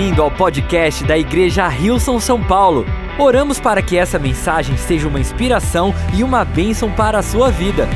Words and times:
bem-vindo 0.00 0.22
ao 0.22 0.30
podcast 0.30 1.04
da 1.04 1.18
Igreja 1.18 1.68
Rilson 1.68 2.18
São 2.18 2.42
Paulo. 2.42 2.86
Oramos 3.18 3.60
para 3.60 3.82
que 3.82 3.98
essa 3.98 4.18
mensagem 4.18 4.74
seja 4.78 5.06
uma 5.06 5.20
inspiração 5.20 5.92
e 6.16 6.24
uma 6.24 6.42
bênção 6.42 6.90
para 6.90 7.18
a 7.18 7.22
sua 7.22 7.50
vida. 7.50 7.86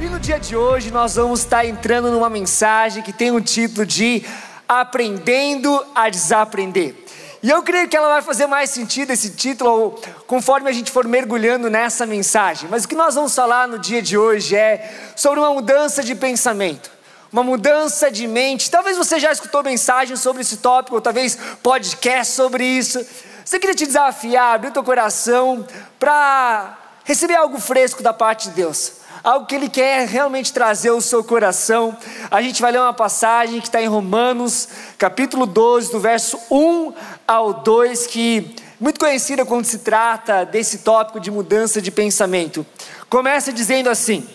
E 0.00 0.06
no 0.06 0.18
dia 0.18 0.40
de 0.40 0.56
hoje 0.56 0.90
nós 0.90 1.14
vamos 1.14 1.40
estar 1.40 1.64
entrando 1.64 2.10
numa 2.10 2.28
mensagem 2.28 3.04
que 3.04 3.12
tem 3.12 3.30
o 3.30 3.40
título 3.40 3.86
de 3.86 4.24
Aprendendo 4.68 5.86
a 5.94 6.08
Desaprender. 6.10 6.96
E 7.44 7.48
eu 7.48 7.62
creio 7.62 7.88
que 7.88 7.96
ela 7.96 8.08
vai 8.08 8.22
fazer 8.22 8.48
mais 8.48 8.70
sentido 8.70 9.12
esse 9.12 9.30
título 9.30 9.96
conforme 10.26 10.68
a 10.68 10.72
gente 10.72 10.90
for 10.90 11.06
mergulhando 11.06 11.70
nessa 11.70 12.04
mensagem. 12.04 12.68
Mas 12.68 12.84
o 12.84 12.88
que 12.88 12.96
nós 12.96 13.14
vamos 13.14 13.32
falar 13.32 13.68
no 13.68 13.78
dia 13.78 14.02
de 14.02 14.18
hoje 14.18 14.56
é 14.56 14.92
sobre 15.14 15.38
uma 15.38 15.54
mudança 15.54 16.02
de 16.02 16.16
pensamento 16.16 16.95
uma 17.36 17.44
mudança 17.44 18.10
de 18.10 18.26
mente. 18.26 18.70
Talvez 18.70 18.96
você 18.96 19.20
já 19.20 19.30
escutou 19.30 19.62
mensagens 19.62 20.20
sobre 20.20 20.40
esse 20.40 20.56
tópico, 20.56 20.94
ou 20.94 21.02
talvez 21.02 21.36
podcast 21.62 22.32
sobre 22.32 22.64
isso. 22.64 23.04
Você 23.44 23.58
queria 23.58 23.74
te 23.74 23.84
desafiar, 23.84 24.54
abrir 24.54 24.72
teu 24.72 24.82
coração 24.82 25.66
para 26.00 26.78
receber 27.04 27.34
algo 27.34 27.60
fresco 27.60 28.02
da 28.02 28.14
parte 28.14 28.48
de 28.48 28.54
Deus. 28.54 28.92
Algo 29.22 29.44
que 29.44 29.54
Ele 29.54 29.68
quer 29.68 30.08
realmente 30.08 30.50
trazer 30.50 30.88
ao 30.88 31.00
seu 31.02 31.22
coração. 31.22 31.94
A 32.30 32.40
gente 32.40 32.62
vai 32.62 32.72
ler 32.72 32.80
uma 32.80 32.94
passagem 32.94 33.60
que 33.60 33.68
está 33.68 33.82
em 33.82 33.86
Romanos, 33.86 34.68
capítulo 34.96 35.44
12, 35.44 35.92
do 35.92 36.00
verso 36.00 36.40
1 36.50 36.94
ao 37.28 37.52
2, 37.52 38.06
que 38.06 38.56
muito 38.80 38.98
conhecida 38.98 39.44
quando 39.44 39.66
se 39.66 39.80
trata 39.80 40.46
desse 40.46 40.78
tópico 40.78 41.20
de 41.20 41.30
mudança 41.30 41.82
de 41.82 41.90
pensamento. 41.90 42.64
Começa 43.10 43.52
dizendo 43.52 43.90
assim: 43.90 44.26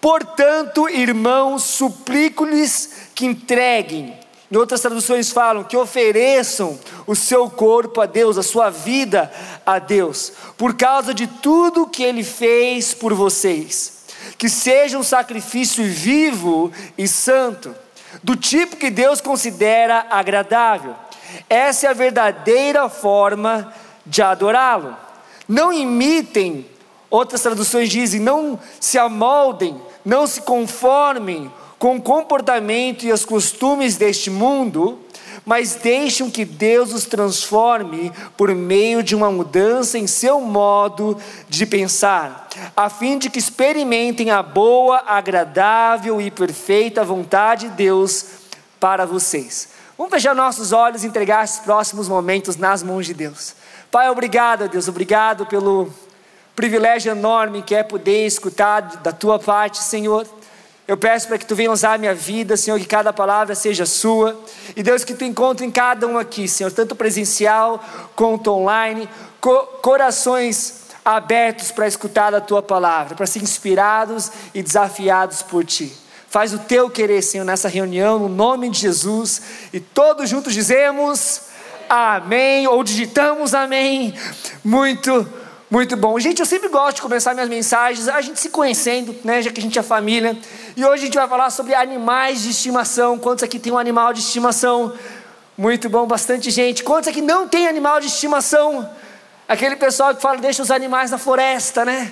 Portanto, 0.00 0.88
irmãos, 0.88 1.62
suplico-lhes 1.64 2.90
que 3.14 3.26
entreguem. 3.26 4.18
Em 4.50 4.56
outras 4.56 4.80
traduções 4.80 5.30
falam 5.30 5.62
que 5.62 5.76
ofereçam 5.76 6.78
o 7.06 7.14
seu 7.14 7.48
corpo 7.48 8.00
a 8.00 8.06
Deus, 8.06 8.38
a 8.38 8.42
sua 8.42 8.70
vida 8.70 9.32
a 9.64 9.78
Deus, 9.78 10.32
por 10.56 10.74
causa 10.74 11.14
de 11.14 11.26
tudo 11.26 11.86
que 11.86 12.02
Ele 12.02 12.24
fez 12.24 12.94
por 12.94 13.14
vocês. 13.14 14.00
Que 14.36 14.48
seja 14.48 14.98
um 14.98 15.02
sacrifício 15.02 15.84
vivo 15.84 16.72
e 16.96 17.06
santo, 17.06 17.74
do 18.22 18.34
tipo 18.34 18.76
que 18.76 18.90
Deus 18.90 19.20
considera 19.20 20.06
agradável. 20.10 20.96
Essa 21.48 21.86
é 21.86 21.90
a 21.90 21.94
verdadeira 21.94 22.88
forma 22.88 23.72
de 24.04 24.20
adorá-lo. 24.20 24.96
Não 25.46 25.72
imitem, 25.72 26.66
outras 27.08 27.42
traduções 27.42 27.88
dizem, 27.88 28.20
não 28.20 28.58
se 28.80 28.98
amoldem 28.98 29.80
não 30.04 30.26
se 30.26 30.42
conformem 30.42 31.50
com 31.78 31.96
o 31.96 32.02
comportamento 32.02 33.04
e 33.04 33.12
os 33.12 33.24
costumes 33.24 33.96
deste 33.96 34.28
mundo, 34.28 34.98
mas 35.46 35.74
deixem 35.74 36.30
que 36.30 36.44
Deus 36.44 36.92
os 36.92 37.06
transforme 37.06 38.12
por 38.36 38.54
meio 38.54 39.02
de 39.02 39.16
uma 39.16 39.30
mudança 39.30 39.98
em 39.98 40.06
seu 40.06 40.40
modo 40.40 41.16
de 41.48 41.64
pensar, 41.64 42.48
a 42.76 42.90
fim 42.90 43.18
de 43.18 43.30
que 43.30 43.38
experimentem 43.38 44.30
a 44.30 44.42
boa, 44.42 45.02
agradável 45.06 46.20
e 46.20 46.30
perfeita 46.30 47.02
vontade 47.02 47.68
de 47.68 47.76
Deus 47.76 48.26
para 48.78 49.06
vocês. 49.06 49.70
Vamos 49.96 50.12
fechar 50.12 50.34
nossos 50.34 50.72
olhos 50.72 51.04
e 51.04 51.06
entregar 51.06 51.44
esses 51.44 51.60
próximos 51.60 52.08
momentos 52.08 52.56
nas 52.56 52.82
mãos 52.82 53.06
de 53.06 53.14
Deus. 53.14 53.54
Pai, 53.90 54.08
obrigado, 54.08 54.68
Deus, 54.68 54.88
obrigado 54.88 55.46
pelo 55.46 55.90
privilégio 56.60 57.10
enorme 57.10 57.62
que 57.62 57.74
é 57.74 57.82
poder 57.82 58.26
escutar 58.26 58.82
da 58.98 59.12
tua 59.12 59.38
parte, 59.38 59.82
Senhor. 59.82 60.26
Eu 60.86 60.94
peço 60.94 61.26
para 61.26 61.38
que 61.38 61.46
tu 61.46 61.56
venha 61.56 61.72
usar 61.72 61.94
a 61.94 61.98
minha 61.98 62.14
vida, 62.14 62.54
Senhor, 62.54 62.78
que 62.78 62.84
cada 62.84 63.14
palavra 63.14 63.54
seja 63.54 63.86
sua. 63.86 64.38
E 64.76 64.82
Deus, 64.82 65.02
que 65.02 65.14
tu 65.14 65.24
encontre 65.24 65.64
em 65.64 65.70
cada 65.70 66.06
um 66.06 66.18
aqui, 66.18 66.46
Senhor, 66.46 66.70
tanto 66.70 66.94
presencial 66.94 67.82
quanto 68.14 68.52
online, 68.52 69.08
co 69.40 69.58
corações 69.80 70.82
abertos 71.02 71.72
para 71.72 71.88
escutar 71.88 72.34
a 72.34 72.42
tua 72.42 72.62
palavra, 72.62 73.14
para 73.14 73.26
ser 73.26 73.42
inspirados 73.42 74.30
e 74.52 74.62
desafiados 74.62 75.40
por 75.40 75.64
ti. 75.64 75.90
Faz 76.28 76.52
o 76.52 76.58
teu 76.58 76.90
querer, 76.90 77.22
Senhor, 77.22 77.44
nessa 77.44 77.70
reunião, 77.70 78.18
no 78.18 78.28
nome 78.28 78.68
de 78.68 78.80
Jesus. 78.80 79.40
E 79.72 79.80
todos 79.80 80.28
juntos 80.28 80.52
dizemos 80.52 81.40
amém, 81.88 82.66
ou 82.66 82.84
digitamos 82.84 83.54
amém. 83.54 84.12
Muito 84.62 85.26
muito 85.70 85.96
bom. 85.96 86.18
Gente, 86.18 86.40
eu 86.40 86.46
sempre 86.46 86.68
gosto 86.68 86.96
de 86.96 87.02
começar 87.02 87.32
minhas 87.32 87.48
mensagens, 87.48 88.08
a 88.08 88.20
gente 88.20 88.40
se 88.40 88.50
conhecendo, 88.50 89.14
né, 89.22 89.40
já 89.40 89.52
que 89.52 89.60
a 89.60 89.62
gente 89.62 89.78
é 89.78 89.82
família. 89.82 90.36
E 90.76 90.84
hoje 90.84 91.02
a 91.02 91.06
gente 91.06 91.14
vai 91.14 91.28
falar 91.28 91.48
sobre 91.50 91.74
animais 91.74 92.42
de 92.42 92.50
estimação. 92.50 93.16
Quantos 93.16 93.44
aqui 93.44 93.56
tem 93.58 93.72
um 93.72 93.78
animal 93.78 94.12
de 94.12 94.18
estimação? 94.18 94.92
Muito 95.56 95.88
bom, 95.88 96.06
bastante 96.06 96.50
gente. 96.50 96.82
Quantos 96.82 97.08
aqui 97.08 97.22
não 97.22 97.46
tem 97.46 97.68
animal 97.68 98.00
de 98.00 98.06
estimação? 98.06 98.90
Aquele 99.46 99.76
pessoal 99.76 100.12
que 100.14 100.20
fala, 100.20 100.38
deixa 100.38 100.60
os 100.60 100.72
animais 100.72 101.12
na 101.12 101.18
floresta, 101.18 101.84
né? 101.84 102.10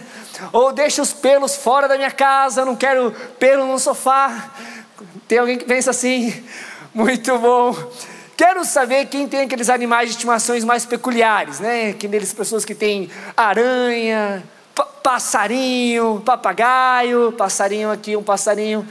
Ou 0.53 0.73
deixa 0.73 1.03
os 1.03 1.13
pelos 1.13 1.57
fora 1.57 1.89
da 1.89 1.97
minha 1.97 2.11
casa, 2.13 2.65
não 2.65 2.77
quero 2.77 3.11
pelo 3.41 3.67
no 3.67 3.79
sofá. 3.79 4.51
Tem 5.27 5.39
alguém 5.39 5.59
que 5.59 5.65
pensa 5.65 5.91
assim? 5.91 6.45
Muito 6.95 7.37
bom. 7.39 7.75
Quero 8.39 8.65
saber 8.65 9.07
quem 9.07 9.27
tem 9.27 9.41
aqueles 9.41 9.69
animais 9.69 10.11
de 10.11 10.15
estimações 10.15 10.63
mais 10.63 10.87
peculiares, 10.87 11.59
né? 11.59 11.91
Aqueles 11.91 12.33
pessoas 12.33 12.65
que 12.65 12.73
têm 12.73 13.11
aranha, 13.37 14.45
passarinho, 15.03 16.23
papagaio, 16.25 17.33
passarinho 17.33 17.91
aqui, 17.91 18.17
um 18.17 18.23
passarinho. 18.23 18.87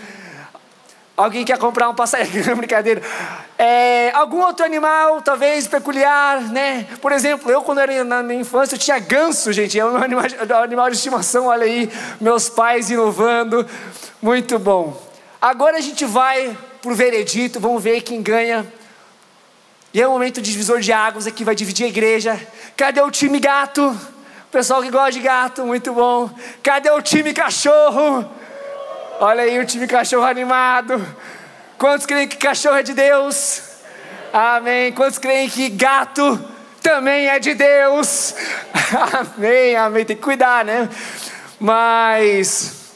Alguém 1.16 1.46
quer 1.46 1.58
comprar 1.58 1.88
um 1.88 1.96
passarinho? 1.96 2.44
Brincadeira. 2.58 3.02
É, 3.58 4.12
algum 4.16 4.42
outro 4.42 4.66
animal, 4.66 5.22
talvez 5.22 5.66
peculiar, 5.66 6.42
né? 6.42 6.86
Por 7.02 7.14
exemplo, 7.14 7.50
eu 7.50 7.62
quando 7.62 7.80
era 7.80 8.04
na 8.04 8.22
minha 8.22 8.42
infância 8.42 8.76
eu 8.76 8.80
tinha 8.80 9.00
ganso, 9.00 9.54
gente. 9.54 9.80
É 9.80 9.86
um 9.86 9.96
animal, 9.96 10.26
animal 10.62 10.90
de 10.90 10.98
estimação. 10.98 11.46
Olha 11.46 11.64
aí, 11.64 11.90
meus 12.20 12.50
pais 12.50 12.90
inovando. 12.90 13.66
Muito 14.22 14.60
bom. 14.60 15.02
Agora 15.42 15.78
a 15.78 15.82
gente 15.82 16.04
vai 16.04 16.58
para 16.82 16.92
o 16.92 16.96
veredito. 16.96 17.62
Vamos 17.62 17.82
ver 17.82 18.02
quem 18.02 18.22
ganha 18.22 18.68
e 19.94 20.02
é 20.02 20.08
o 20.08 20.12
momento 20.12 20.42
divisor 20.42 20.80
de 20.80 20.92
águas 20.92 21.26
aqui, 21.26 21.44
vai 21.44 21.56
dividir 21.56 21.86
a 21.86 21.90
igreja. 21.90 22.40
Cadê 22.76 23.02
o 23.02 23.10
time 23.10 23.40
gato? 23.40 23.98
Pessoal 24.52 24.82
que 24.82 24.92
gosta 24.92 25.14
de 25.14 25.20
gato, 25.22 25.66
muito 25.66 25.94
bom. 25.94 26.30
Cadê 26.62 26.90
o 26.92 27.02
time 27.02 27.34
cachorro? 27.34 28.30
Olha 29.20 29.44
aí 29.44 29.58
o 29.60 29.66
time 29.66 29.88
cachorro 29.88 30.26
animado. 30.26 31.04
Quantos 31.78 32.06
creem 32.06 32.28
que 32.28 32.38
cachorro 32.38 32.76
é 32.76 32.84
de 32.84 32.94
Deus? 32.94 33.62
Amém. 34.34 34.92
Quantos 34.92 35.20
creem 35.20 35.50
que 35.50 35.70
gato 35.70 36.40
também 36.82 37.28
é 37.28 37.40
de 37.40 37.54
Deus? 37.54 38.36
amém, 39.36 39.76
amém. 39.76 40.06
Tem 40.06 40.16
que 40.16 40.22
cuidar, 40.22 40.66
né? 40.66 40.90
Mas 41.60 42.92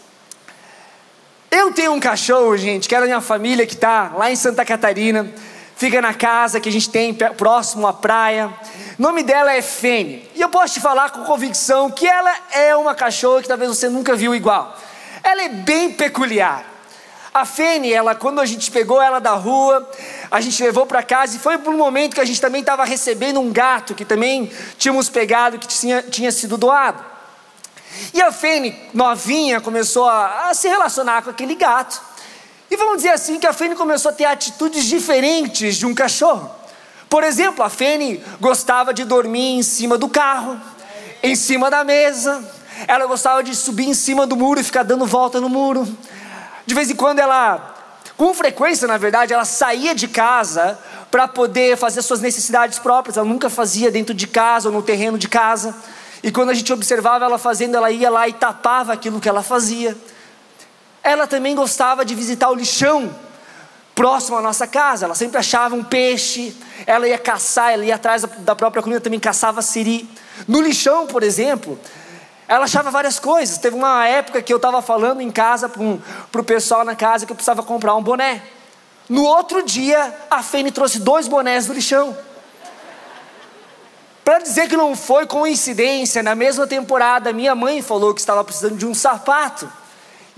eu 1.50 1.72
tenho 1.74 1.94
um 1.94 2.00
cachorro, 2.00 2.56
gente, 2.58 2.88
que 2.88 2.96
é 2.96 3.00
da 3.00 3.06
minha 3.06 3.22
família 3.22 3.66
que 3.66 3.74
está 3.74 4.12
lá 4.16 4.30
em 4.30 4.36
Santa 4.36 4.64
Catarina 4.64 5.34
fica 5.82 6.00
na 6.00 6.14
casa 6.14 6.60
que 6.60 6.70
a 6.70 6.72
gente 6.72 6.92
tem 6.92 7.12
próximo 7.12 7.88
à 7.88 7.94
praia. 7.94 8.54
O 9.00 9.02
nome 9.02 9.24
dela 9.24 9.52
é 9.52 9.64
Fene. 9.64 10.30
E 10.36 10.40
eu 10.40 10.48
posso 10.48 10.76
te 10.76 10.80
falar 10.80 11.10
com 11.10 11.24
convicção 11.24 11.90
que 11.90 12.06
ela 12.06 12.32
é 12.52 12.76
uma 12.76 12.94
cachorra 12.94 13.42
que 13.42 13.48
talvez 13.48 13.68
você 13.68 13.90
nunca 13.90 14.16
viu 14.16 14.36
igual. 14.36 14.78
Ela 15.24 15.42
é 15.42 15.50
bem 15.50 15.92
peculiar. 15.92 16.64
A 17.34 17.46
Fene, 17.46 17.92
ela, 17.92 18.14
quando 18.14 18.40
a 18.40 18.46
gente 18.46 18.70
pegou 18.70 19.02
ela 19.02 19.18
da 19.18 19.32
rua, 19.32 19.90
a 20.30 20.40
gente 20.40 20.62
levou 20.62 20.86
para 20.86 21.02
casa 21.02 21.36
e 21.36 21.40
foi 21.40 21.58
por 21.58 21.74
um 21.74 21.78
momento 21.78 22.14
que 22.14 22.22
a 22.22 22.26
gente 22.26 22.40
também 22.40 22.62
estava 22.62 22.84
recebendo 22.84 23.40
um 23.40 23.52
gato 23.52 23.96
que 23.96 24.06
também 24.06 24.52
tínhamos 24.78 25.10
pegado, 25.10 25.58
que 25.58 25.68
tinha, 25.68 26.04
tinha 26.04 26.32
sido 26.32 26.60
doado. 26.60 27.04
E 28.14 28.22
a 28.22 28.32
Fene, 28.32 28.80
novinha, 28.94 29.60
começou 29.60 30.08
a, 30.08 30.50
a 30.50 30.54
se 30.54 30.68
relacionar 30.68 31.24
com 31.24 31.32
aquele 31.32 31.56
gato. 31.56 32.11
E 32.72 32.78
vamos 32.78 32.98
dizer 32.98 33.10
assim 33.10 33.38
que 33.38 33.46
a 33.46 33.52
Fene 33.52 33.76
começou 33.76 34.12
a 34.12 34.14
ter 34.14 34.24
atitudes 34.24 34.86
diferentes 34.86 35.76
de 35.76 35.86
um 35.86 35.94
cachorro. 35.94 36.50
Por 37.10 37.22
exemplo, 37.22 37.66
a 37.66 37.70
Fene 37.70 38.24
gostava 38.40 38.94
de 38.94 39.04
dormir 39.04 39.58
em 39.58 39.62
cima 39.62 39.98
do 39.98 40.08
carro, 40.08 40.58
em 41.22 41.36
cima 41.36 41.70
da 41.70 41.84
mesa. 41.84 42.42
Ela 42.88 43.06
gostava 43.08 43.44
de 43.44 43.54
subir 43.58 43.90
em 43.90 43.94
cima 43.94 44.26
do 44.26 44.38
muro 44.38 44.62
e 44.62 44.64
ficar 44.64 44.84
dando 44.84 45.06
volta 45.06 45.42
no 45.42 45.50
muro. 45.50 45.86
De 46.66 46.74
vez 46.74 46.90
em 46.90 46.96
quando 46.96 47.20
ela, 47.20 47.76
com 48.16 48.34
frequência 48.34 48.88
na 48.88 48.98
verdade, 48.98 49.34
ela 49.34 49.44
saía 49.44 49.94
de 49.94 50.08
casa 50.08 50.80
para 51.12 51.28
poder 51.28 51.76
fazer 51.76 52.02
suas 52.02 52.22
necessidades 52.22 52.80
próprias. 52.80 53.18
Ela 53.18 53.28
nunca 53.28 53.50
fazia 53.50 53.92
dentro 53.92 54.14
de 54.14 54.28
casa 54.28 54.70
ou 54.70 54.74
no 54.74 54.82
terreno 54.82 55.18
de 55.18 55.28
casa. 55.28 55.76
E 56.24 56.32
quando 56.32 56.52
a 56.52 56.54
gente 56.54 56.72
observava 56.72 57.26
ela 57.26 57.38
fazendo, 57.38 57.76
ela 57.76 57.92
ia 57.92 58.10
lá 58.10 58.30
e 58.30 58.34
tapava 58.34 58.94
aquilo 58.94 59.20
que 59.20 59.28
ela 59.28 59.44
fazia. 59.44 59.98
Ela 61.04 61.26
também 61.26 61.56
gostava 61.56 62.06
de 62.06 62.14
visitar 62.14 62.50
o 62.50 62.56
lixão 62.56 63.14
próximo 63.96 64.38
à 64.38 64.42
nossa 64.42 64.68
casa. 64.68 65.06
Ela 65.06 65.16
sempre 65.16 65.38
achava 65.38 65.76
um 65.76 65.84
peixe, 65.84 66.56
ela 66.86 67.08
ia 67.08 67.18
caçar, 67.18 67.74
ela 67.74 67.86
ia 67.86 67.96
atrás 67.96 68.24
da 68.24 68.56
própria 68.56 68.82
comida, 68.82 69.02
também 69.02 69.20
caçava 69.20 69.62
siri. 69.62 70.10
No 70.48 70.62
lixão, 70.62 71.08
por 71.08 71.24
exemplo, 71.24 71.80
ela 72.48 72.66
achava 72.66 72.92
várias 72.92 73.20
coisas. 73.20 73.58
Teve 73.58 73.76
uma 73.76 74.08
época 74.08 74.42
que 74.42 74.52
eu 74.52 74.58
estava 74.58 74.82
falando 74.82 75.22
em 75.22 75.32
casa 75.32 75.70
para 75.70 76.42
o 76.42 76.44
pessoal 76.44 76.84
na 76.84 76.96
casa 76.96 77.26
que 77.26 77.32
eu 77.32 77.36
precisava 77.36 77.64
comprar 77.64 77.96
um 77.96 78.04
boné. 78.04 78.44
No 79.10 79.24
outro 79.24 79.64
dia, 79.64 80.14
a 80.30 80.42
Fene 80.42 80.72
trouxe 80.72 81.00
dois 81.00 81.28
bonés 81.28 81.66
do 81.66 81.74
lixão. 81.74 82.16
Para 84.24 84.40
dizer 84.40 84.70
que 84.70 84.78
não 84.78 84.96
foi 84.96 85.26
coincidência, 85.26 86.22
na 86.22 86.36
mesma 86.36 86.68
temporada, 86.68 87.34
minha 87.34 87.56
mãe 87.56 87.82
falou 87.82 88.14
que 88.14 88.20
estava 88.20 88.44
precisando 88.44 88.78
de 88.78 88.86
um 88.86 88.94
sapato. 88.94 89.72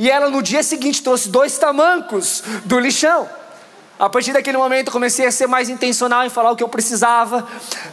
E 0.03 0.11
ela 0.11 0.29
no 0.29 0.43
dia 0.43 0.61
seguinte 0.61 1.01
trouxe 1.01 1.29
dois 1.29 1.57
tamancos 1.57 2.43
do 2.65 2.77
lixão. 2.77 3.25
A 3.97 4.09
partir 4.09 4.33
daquele 4.33 4.57
momento 4.57 4.91
comecei 4.91 5.25
a 5.25 5.31
ser 5.31 5.47
mais 5.47 5.69
intencional 5.69 6.25
em 6.25 6.29
falar 6.29 6.51
o 6.51 6.57
que 6.57 6.63
eu 6.63 6.67
precisava, 6.67 7.47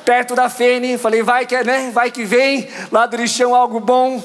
perto 0.04 0.34
da 0.34 0.48
Fene, 0.48 0.98
falei, 0.98 1.22
vai 1.22 1.46
que, 1.46 1.62
né, 1.62 1.92
vai 1.94 2.10
que 2.10 2.24
vem, 2.24 2.68
lá 2.90 3.06
do 3.06 3.16
lixão 3.16 3.54
algo 3.54 3.78
bom. 3.78 4.20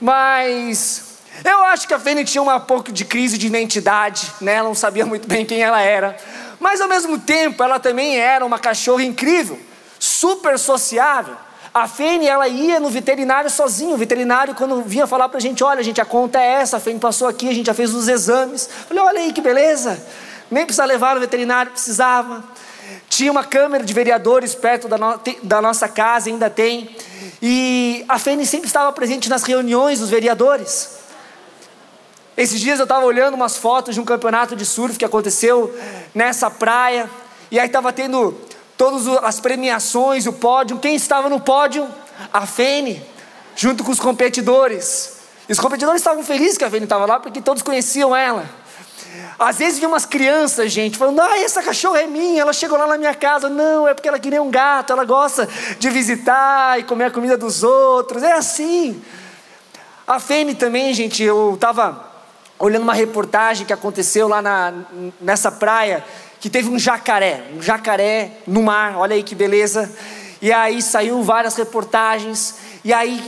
Mas 0.00 1.18
eu 1.44 1.64
acho 1.64 1.88
que 1.88 1.94
a 1.94 1.98
Fene 1.98 2.24
tinha 2.24 2.40
um 2.40 2.60
pouco 2.60 2.92
de 2.92 3.04
crise 3.04 3.36
de 3.36 3.48
identidade, 3.48 4.32
né? 4.40 4.52
Ela 4.52 4.68
não 4.68 4.76
sabia 4.76 5.04
muito 5.04 5.26
bem 5.26 5.44
quem 5.44 5.60
ela 5.60 5.82
era. 5.82 6.16
Mas 6.60 6.80
ao 6.80 6.86
mesmo 6.86 7.18
tempo, 7.18 7.64
ela 7.64 7.80
também 7.80 8.16
era 8.16 8.46
uma 8.46 8.60
cachorra 8.60 9.02
incrível, 9.02 9.58
super 9.98 10.56
sociável. 10.56 11.34
A 11.78 11.86
Fene, 11.86 12.26
ela 12.26 12.48
ia 12.48 12.80
no 12.80 12.90
veterinário 12.90 13.48
sozinho. 13.48 13.94
O 13.94 13.96
veterinário, 13.96 14.54
quando 14.54 14.82
vinha 14.82 15.06
falar 15.06 15.28
pra 15.28 15.38
gente: 15.38 15.62
olha, 15.62 15.82
gente, 15.82 16.00
a 16.00 16.04
conta 16.04 16.40
é 16.40 16.54
essa, 16.54 16.78
a 16.78 16.80
Fene 16.80 16.98
passou 16.98 17.28
aqui, 17.28 17.48
a 17.48 17.54
gente 17.54 17.66
já 17.66 17.74
fez 17.74 17.94
os 17.94 18.08
exames. 18.08 18.68
Falei: 18.88 19.02
olha 19.02 19.20
aí 19.20 19.32
que 19.32 19.40
beleza. 19.40 20.02
Nem 20.50 20.64
precisa 20.64 20.84
levar 20.84 21.14
no 21.14 21.20
veterinário, 21.20 21.70
precisava. 21.70 22.42
Tinha 23.08 23.30
uma 23.30 23.44
câmera 23.44 23.84
de 23.84 23.92
vereadores 23.92 24.54
perto 24.54 24.88
da, 24.88 24.98
no, 24.98 25.20
da 25.42 25.62
nossa 25.62 25.88
casa, 25.88 26.28
ainda 26.28 26.50
tem. 26.50 26.96
E 27.40 28.04
a 28.08 28.18
Fene 28.18 28.44
sempre 28.44 28.66
estava 28.66 28.90
presente 28.92 29.28
nas 29.28 29.44
reuniões 29.44 30.00
dos 30.00 30.10
vereadores. 30.10 30.98
Esses 32.36 32.60
dias 32.60 32.78
eu 32.78 32.84
estava 32.84 33.04
olhando 33.04 33.34
umas 33.34 33.56
fotos 33.56 33.94
de 33.94 34.00
um 34.00 34.04
campeonato 34.04 34.56
de 34.56 34.64
surf 34.64 34.98
que 34.98 35.04
aconteceu 35.04 35.76
nessa 36.14 36.50
praia. 36.50 37.08
E 37.50 37.58
aí 37.58 37.66
estava 37.66 37.92
tendo 37.92 38.36
todas 38.78 39.08
as 39.24 39.40
premiações, 39.40 40.26
o 40.26 40.32
pódio. 40.32 40.78
Quem 40.78 40.94
estava 40.94 41.28
no 41.28 41.40
pódio? 41.40 41.86
A 42.32 42.46
Fene, 42.46 43.04
junto 43.54 43.84
com 43.84 43.90
os 43.90 43.98
competidores. 44.00 45.18
E 45.48 45.52
os 45.52 45.58
competidores 45.58 46.00
estavam 46.00 46.22
felizes 46.22 46.56
que 46.56 46.64
a 46.64 46.70
Fene 46.70 46.84
estava 46.84 47.04
lá, 47.04 47.18
porque 47.18 47.40
todos 47.42 47.62
conheciam 47.62 48.14
ela. 48.14 48.48
Às 49.38 49.58
vezes 49.58 49.78
vinha 49.78 49.88
umas 49.88 50.06
crianças, 50.06 50.70
gente, 50.70 50.96
falando: 50.96 51.20
ah, 51.20 51.38
essa 51.38 51.62
cachorra 51.62 52.02
é 52.02 52.06
minha, 52.06 52.40
ela 52.40 52.52
chegou 52.52 52.78
lá 52.78 52.86
na 52.86 52.96
minha 52.96 53.14
casa. 53.14 53.48
Não, 53.48 53.86
é 53.86 53.94
porque 53.94 54.08
ela 54.08 54.18
queria 54.18 54.42
um 54.42 54.50
gato, 54.50 54.92
ela 54.92 55.04
gosta 55.04 55.48
de 55.78 55.90
visitar 55.90 56.78
e 56.78 56.84
comer 56.84 57.06
a 57.06 57.10
comida 57.10 57.36
dos 57.36 57.62
outros. 57.62 58.22
É 58.22 58.32
assim. 58.32 59.02
A 60.06 60.20
Fene 60.20 60.54
também, 60.54 60.94
gente, 60.94 61.22
eu 61.22 61.54
estava 61.54 62.06
olhando 62.58 62.82
uma 62.82 62.94
reportagem 62.94 63.66
que 63.66 63.72
aconteceu 63.72 64.26
lá 64.26 64.42
na, 64.42 64.72
nessa 65.20 65.50
praia, 65.50 66.04
que 66.40 66.48
teve 66.48 66.68
um 66.68 66.78
jacaré, 66.78 67.44
um 67.56 67.62
jacaré 67.62 68.32
no 68.46 68.62
mar, 68.62 68.96
olha 68.96 69.14
aí 69.14 69.22
que 69.22 69.34
beleza. 69.34 69.90
E 70.40 70.52
aí 70.52 70.80
saiu 70.80 71.22
várias 71.22 71.56
reportagens, 71.56 72.56
e 72.84 72.92
aí, 72.92 73.20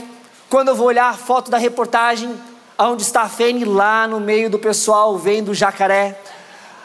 quando 0.49 0.69
eu 0.69 0.75
vou 0.75 0.87
olhar 0.87 1.09
a 1.09 1.13
foto 1.13 1.51
da 1.51 1.57
reportagem, 1.57 2.33
Aonde 2.81 3.03
está 3.03 3.21
a 3.21 3.29
Fene? 3.29 3.63
Lá 3.63 4.07
no 4.07 4.19
meio 4.19 4.49
do 4.49 4.57
pessoal 4.57 5.15
vendo 5.15 5.49
o 5.49 5.53
jacaré. 5.53 6.19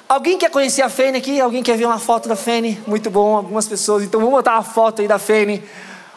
Alguém 0.07 0.37
quer 0.37 0.51
conhecer 0.51 0.83
a 0.83 0.91
Fene 0.91 1.17
aqui? 1.17 1.41
Alguém 1.41 1.63
quer 1.63 1.75
ver 1.75 1.87
uma 1.87 1.99
foto 1.99 2.29
da 2.29 2.37
Fene? 2.37 2.79
Muito 2.87 3.09
bom, 3.09 3.35
algumas 3.35 3.67
pessoas. 3.67 4.03
Então 4.05 4.21
vamos 4.21 4.35
botar 4.35 4.53
uma 4.57 4.63
foto 4.63 5.01
aí 5.01 5.09
da 5.09 5.19
Fene. 5.19 5.65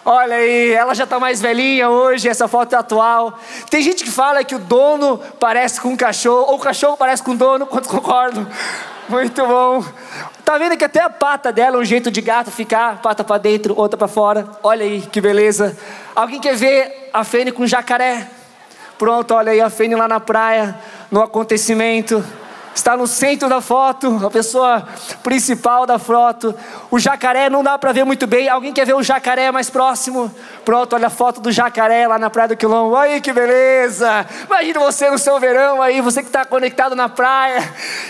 Olha 0.05 0.37
aí, 0.37 0.71
ela 0.71 0.95
já 0.95 1.03
está 1.03 1.19
mais 1.19 1.41
velhinha 1.41 1.89
hoje, 1.89 2.29
essa 2.29 2.47
foto 2.47 2.73
é 2.73 2.77
atual. 2.77 3.37
Tem 3.69 3.81
gente 3.81 4.03
que 4.03 4.09
fala 4.09 4.43
que 4.43 4.55
o 4.55 4.59
dono 4.59 5.19
parece 5.39 5.79
com 5.81 5.89
um 5.89 5.97
cachorro, 5.97 6.51
ou 6.51 6.55
o 6.55 6.59
cachorro 6.59 6.95
parece 6.95 7.21
com 7.21 7.31
o 7.31 7.37
dono, 7.37 7.65
quantos 7.67 7.91
concordam? 7.91 8.47
Muito 9.09 9.45
bom. 9.45 9.83
Tá 10.45 10.57
vendo 10.57 10.77
que 10.77 10.85
até 10.85 11.01
a 11.01 11.09
pata 11.09 11.51
dela 11.51 11.77
é 11.77 11.79
um 11.79 11.85
jeito 11.85 12.09
de 12.09 12.21
gato 12.21 12.49
ficar, 12.49 13.01
pata 13.01 13.23
para 13.23 13.37
dentro, 13.37 13.77
outra 13.77 13.97
para 13.97 14.07
fora. 14.07 14.47
Olha 14.63 14.83
aí 14.83 15.01
que 15.01 15.19
beleza. 15.19 15.77
Alguém 16.15 16.39
quer 16.39 16.55
ver 16.55 17.09
a 17.13 17.23
Fene 17.23 17.51
com 17.51 17.67
jacaré? 17.67 18.27
Pronto, 18.97 19.33
olha 19.33 19.51
aí 19.51 19.61
a 19.61 19.69
Fene 19.69 19.95
lá 19.95 20.07
na 20.07 20.19
praia, 20.19 20.75
no 21.11 21.21
acontecimento. 21.21 22.23
Está 22.73 22.95
no 22.95 23.07
centro 23.07 23.49
da 23.49 23.61
foto, 23.61 24.25
a 24.25 24.29
pessoa 24.29 24.87
principal 25.23 25.85
da 25.85 25.99
foto. 25.99 26.55
O 26.89 26.99
jacaré 26.99 27.49
não 27.49 27.63
dá 27.63 27.77
para 27.77 27.91
ver 27.91 28.03
muito 28.03 28.25
bem. 28.25 28.47
Alguém 28.47 28.71
quer 28.71 28.85
ver 28.85 28.95
o 28.95 29.03
jacaré 29.03 29.51
mais 29.51 29.69
próximo? 29.69 30.33
Pronto, 30.63 30.93
olha 30.93 31.07
a 31.07 31.09
foto 31.09 31.41
do 31.41 31.51
jacaré 31.51 32.07
lá 32.07 32.17
na 32.17 32.29
praia 32.29 32.49
do 32.49 32.57
Quilombo. 32.57 32.95
Aí 32.95 33.19
que 33.21 33.33
beleza! 33.33 34.25
Imagina 34.45 34.79
você 34.79 35.09
no 35.09 35.17
seu 35.17 35.39
verão 35.39 35.81
aí, 35.81 36.01
você 36.01 36.21
que 36.21 36.29
está 36.29 36.45
conectado 36.45 36.95
na 36.95 37.09
praia, 37.09 37.61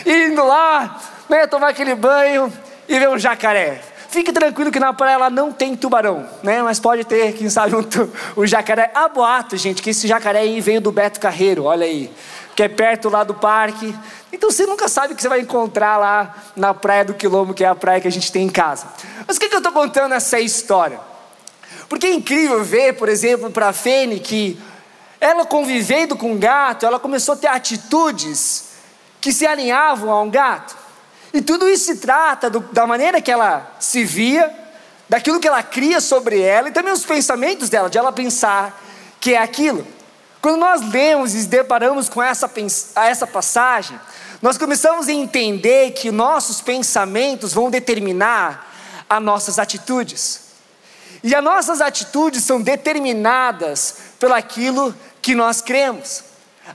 indo 0.06 0.45
lá, 0.45 0.97
né, 1.27 1.47
tomar 1.47 1.69
aquele 1.69 1.95
banho 1.95 2.51
e 2.88 3.00
ver 3.00 3.09
um 3.09 3.17
jacaré. 3.17 3.81
Fique 4.09 4.33
tranquilo 4.33 4.71
que 4.71 4.79
na 4.79 4.91
praia 4.91 5.13
ela 5.13 5.29
não 5.29 5.51
tem 5.51 5.75
tubarão, 5.75 6.25
né? 6.41 6.63
Mas 6.63 6.79
pode 6.79 7.03
ter, 7.03 7.31
quem 7.33 7.47
sabe, 7.47 7.75
um 7.77 7.83
o 8.35 8.45
jacaré. 8.45 8.89
Há 8.95 9.07
boato, 9.07 9.56
gente, 9.56 9.83
que 9.83 9.91
esse 9.91 10.07
jacaré 10.07 10.39
aí 10.39 10.59
veio 10.59 10.81
do 10.81 10.91
Beto 10.91 11.19
Carreiro, 11.19 11.65
olha 11.65 11.85
aí. 11.85 12.11
Que 12.59 12.63
é 12.63 12.67
perto 12.67 13.07
lá 13.07 13.23
do 13.23 13.33
parque. 13.33 13.95
Então 14.33 14.51
você 14.51 14.65
nunca 14.65 14.89
sabe 14.89 15.13
o 15.13 15.15
que 15.15 15.21
você 15.21 15.29
vai 15.29 15.39
encontrar 15.39 15.95
lá 15.95 16.35
na 16.57 16.73
praia 16.73 17.06
do 17.06 17.13
Quilombo, 17.13 17.53
que 17.53 17.63
é 17.63 17.67
a 17.69 17.73
praia 17.73 18.01
que 18.01 18.07
a 18.09 18.11
gente 18.11 18.29
tem 18.33 18.47
em 18.47 18.50
casa. 18.50 18.85
Mas 19.25 19.38
o 19.38 19.39
que, 19.39 19.47
que 19.47 19.56
eu 19.56 19.59
estou 19.59 19.71
contando 19.71 20.13
essa 20.13 20.41
história? 20.41 21.00
Porque 21.88 22.07
é 22.07 22.13
incrível 22.13 22.61
ver, 22.61 22.97
por 22.97 23.07
exemplo, 23.07 23.50
para 23.50 23.69
a 23.69 23.71
Fene 23.71 24.19
que 24.19 24.59
ela 25.21 25.45
convivendo 25.45 26.17
com 26.17 26.33
um 26.33 26.38
gato, 26.38 26.85
ela 26.85 27.00
começou 27.00 27.35
a 27.35 27.38
ter 27.38 27.47
atitudes 27.47 28.71
que 29.21 29.31
se 29.31 29.47
alinhavam 29.47 30.11
a 30.11 30.21
um 30.21 30.29
gato. 30.29 30.75
E 31.33 31.41
tudo 31.41 31.65
isso 31.65 31.85
se 31.85 31.95
trata 31.95 32.50
do, 32.50 32.59
da 32.59 32.85
maneira 32.85 33.21
que 33.21 33.31
ela 33.31 33.73
se 33.79 34.03
via, 34.03 34.53
daquilo 35.07 35.39
que 35.39 35.47
ela 35.47 35.63
cria 35.63 36.01
sobre 36.01 36.41
ela 36.41 36.67
e 36.67 36.73
também 36.73 36.91
os 36.91 37.06
pensamentos 37.06 37.69
dela, 37.69 37.89
de 37.89 37.97
ela 37.97 38.11
pensar 38.11 38.77
que 39.21 39.33
é 39.33 39.41
aquilo. 39.41 39.88
Quando 40.41 40.57
nós 40.57 40.81
lemos 40.89 41.36
e 41.36 41.45
deparamos 41.47 42.07
com 42.07 42.24
essa, 42.24 42.50
essa 42.95 43.27
passagem, 43.27 44.00
nós 44.41 44.57
começamos 44.57 45.07
a 45.09 45.12
entender 45.12 45.91
que 45.91 46.12
nossos 46.12 46.62
pensamentos 46.62 47.53
vão 47.53 47.69
determinar 47.69 48.71
as 49.09 49.21
nossas 49.21 49.59
atitudes. 49.59 50.41
E 51.21 51.36
as 51.36 51.44
nossas 51.44 51.81
atitudes 51.81 52.44
são 52.44 52.62
determinadas 52.62 53.97
pelo 54.18 54.33
aquilo 54.33 54.95
que 55.21 55.36
nós 55.36 55.62
cremos. 55.62 56.24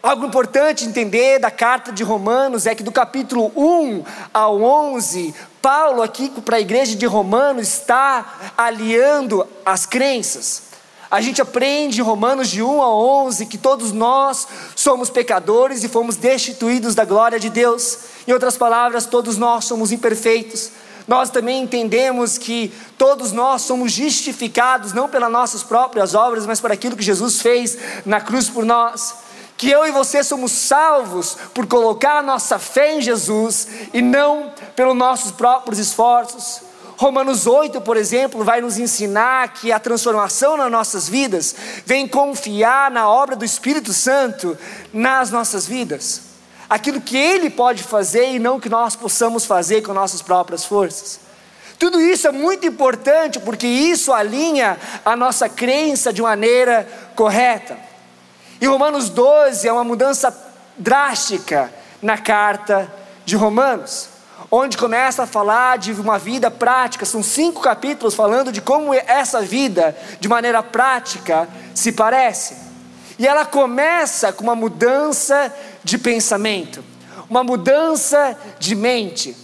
Algo 0.02 0.26
importante 0.26 0.84
entender 0.84 1.38
da 1.38 1.50
carta 1.50 1.92
de 1.92 2.02
Romanos 2.02 2.66
é 2.66 2.74
que 2.74 2.82
do 2.82 2.92
capítulo 2.92 3.50
1 3.56 4.04
ao 4.34 4.60
11, 4.60 5.34
Paulo, 5.62 6.02
aqui 6.02 6.28
para 6.42 6.56
a 6.56 6.60
igreja 6.60 6.96
de 6.96 7.06
Romanos, 7.06 7.68
está 7.68 8.52
aliando 8.58 9.46
as 9.64 9.86
crenças. 9.86 10.73
A 11.14 11.20
gente 11.20 11.40
aprende 11.40 12.00
em 12.00 12.02
Romanos 12.02 12.48
de 12.48 12.60
1 12.60 12.82
a 12.82 12.92
11 12.92 13.46
que 13.46 13.56
todos 13.56 13.92
nós 13.92 14.48
somos 14.74 15.08
pecadores 15.08 15.84
e 15.84 15.88
fomos 15.88 16.16
destituídos 16.16 16.92
da 16.92 17.04
glória 17.04 17.38
de 17.38 17.48
Deus. 17.48 17.98
Em 18.26 18.32
outras 18.32 18.56
palavras, 18.56 19.06
todos 19.06 19.38
nós 19.38 19.64
somos 19.64 19.92
imperfeitos. 19.92 20.72
Nós 21.06 21.30
também 21.30 21.62
entendemos 21.62 22.36
que 22.36 22.74
todos 22.98 23.30
nós 23.30 23.62
somos 23.62 23.92
justificados 23.92 24.92
não 24.92 25.08
pelas 25.08 25.30
nossas 25.30 25.62
próprias 25.62 26.16
obras, 26.16 26.46
mas 26.46 26.60
por 26.60 26.72
aquilo 26.72 26.96
que 26.96 27.04
Jesus 27.04 27.40
fez 27.40 27.78
na 28.04 28.20
cruz 28.20 28.50
por 28.50 28.64
nós 28.64 29.14
que 29.56 29.70
eu 29.70 29.86
e 29.86 29.92
você 29.92 30.24
somos 30.24 30.50
salvos 30.50 31.38
por 31.54 31.64
colocar 31.68 32.18
a 32.18 32.22
nossa 32.22 32.58
fé 32.58 32.96
em 32.96 33.00
Jesus 33.00 33.68
e 33.92 34.02
não 34.02 34.52
pelos 34.74 34.96
nossos 34.96 35.30
próprios 35.30 35.78
esforços. 35.78 36.63
Romanos 36.96 37.46
8, 37.46 37.80
por 37.80 37.96
exemplo, 37.96 38.44
vai 38.44 38.60
nos 38.60 38.78
ensinar 38.78 39.52
que 39.54 39.72
a 39.72 39.80
transformação 39.80 40.56
nas 40.56 40.70
nossas 40.70 41.08
vidas 41.08 41.54
vem 41.84 42.06
confiar 42.06 42.90
na 42.90 43.08
obra 43.08 43.34
do 43.34 43.44
Espírito 43.44 43.92
Santo 43.92 44.56
nas 44.92 45.30
nossas 45.30 45.66
vidas. 45.66 46.22
Aquilo 46.68 47.00
que 47.00 47.16
Ele 47.16 47.50
pode 47.50 47.82
fazer 47.82 48.32
e 48.32 48.38
não 48.38 48.60
que 48.60 48.68
nós 48.68 48.94
possamos 48.94 49.44
fazer 49.44 49.82
com 49.82 49.92
nossas 49.92 50.22
próprias 50.22 50.64
forças. 50.64 51.20
Tudo 51.78 52.00
isso 52.00 52.28
é 52.28 52.32
muito 52.32 52.66
importante 52.66 53.40
porque 53.40 53.66
isso 53.66 54.12
alinha 54.12 54.78
a 55.04 55.16
nossa 55.16 55.48
crença 55.48 56.12
de 56.12 56.22
maneira 56.22 56.88
correta. 57.16 57.76
E 58.60 58.66
Romanos 58.66 59.08
12 59.08 59.66
é 59.66 59.72
uma 59.72 59.84
mudança 59.84 60.34
drástica 60.78 61.72
na 62.00 62.16
carta 62.16 62.90
de 63.24 63.36
Romanos, 63.36 64.08
onde 64.50 64.76
começa 64.76 65.22
a 65.22 65.26
falar 65.26 65.78
de 65.78 65.92
uma 65.92 66.18
vida 66.18 66.50
prática. 66.50 67.04
São 67.04 67.22
cinco 67.22 67.60
capítulos 67.60 68.14
falando 68.14 68.52
de 68.52 68.60
como 68.60 68.94
essa 68.94 69.42
vida, 69.42 69.96
de 70.20 70.28
maneira 70.28 70.62
prática, 70.62 71.48
se 71.74 71.92
parece. 71.92 72.56
E 73.18 73.26
ela 73.26 73.44
começa 73.44 74.32
com 74.32 74.42
uma 74.42 74.54
mudança 74.54 75.52
de 75.82 75.98
pensamento, 75.98 76.84
uma 77.28 77.44
mudança 77.44 78.36
de 78.58 78.74
mente. 78.74 79.36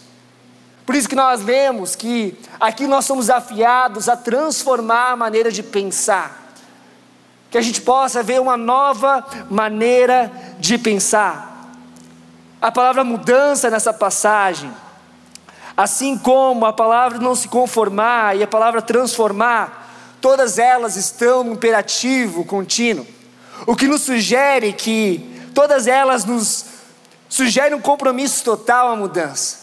Por 0.85 0.95
isso 0.95 1.09
que 1.09 1.15
nós 1.15 1.43
lemos 1.43 1.95
que 1.95 2.37
aqui 2.59 2.87
nós 2.87 3.05
somos 3.05 3.27
desafiados 3.27 4.09
a 4.09 4.17
transformar 4.17 5.13
a 5.13 5.17
maneira 5.17 5.51
de 5.51 5.63
pensar 5.63 6.41
que 7.51 7.59
a 7.59 7.61
gente 7.61 7.81
possa 7.81 8.23
ver 8.23 8.41
uma 8.41 8.57
nova 8.57 9.27
maneira 9.51 10.31
de 10.59 10.79
pensar. 10.79 11.69
A 12.63 12.71
palavra 12.71 13.03
mudança 13.03 13.69
nessa 13.69 13.93
passagem 13.93 14.71
Assim 15.81 16.19
como 16.19 16.67
a 16.67 16.75
palavra 16.75 17.19
não 17.19 17.35
se 17.35 17.49
conformar 17.49 18.37
e 18.37 18.43
a 18.43 18.47
palavra 18.47 18.83
transformar, 18.83 19.91
todas 20.21 20.59
elas 20.59 20.95
estão 20.95 21.43
no 21.43 21.55
imperativo 21.55 22.45
contínuo. 22.45 23.07
O 23.67 23.75
que 23.75 23.89
nos 23.89 24.03
sugere 24.03 24.75
que 24.75 25.49
todas 25.55 25.87
elas 25.87 26.27
nos 26.27 26.67
sugerem 27.31 27.79
um 27.79 27.81
compromisso 27.81 28.45
total 28.45 28.89
à 28.89 28.97
mudança. 28.97 29.57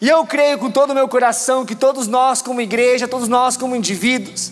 E 0.00 0.08
eu 0.08 0.26
creio 0.26 0.58
com 0.58 0.68
todo 0.68 0.90
o 0.90 0.94
meu 0.94 1.06
coração 1.06 1.64
que 1.64 1.76
todos 1.76 2.08
nós, 2.08 2.42
como 2.42 2.60
igreja, 2.60 3.06
todos 3.06 3.28
nós, 3.28 3.56
como 3.56 3.76
indivíduos, 3.76 4.50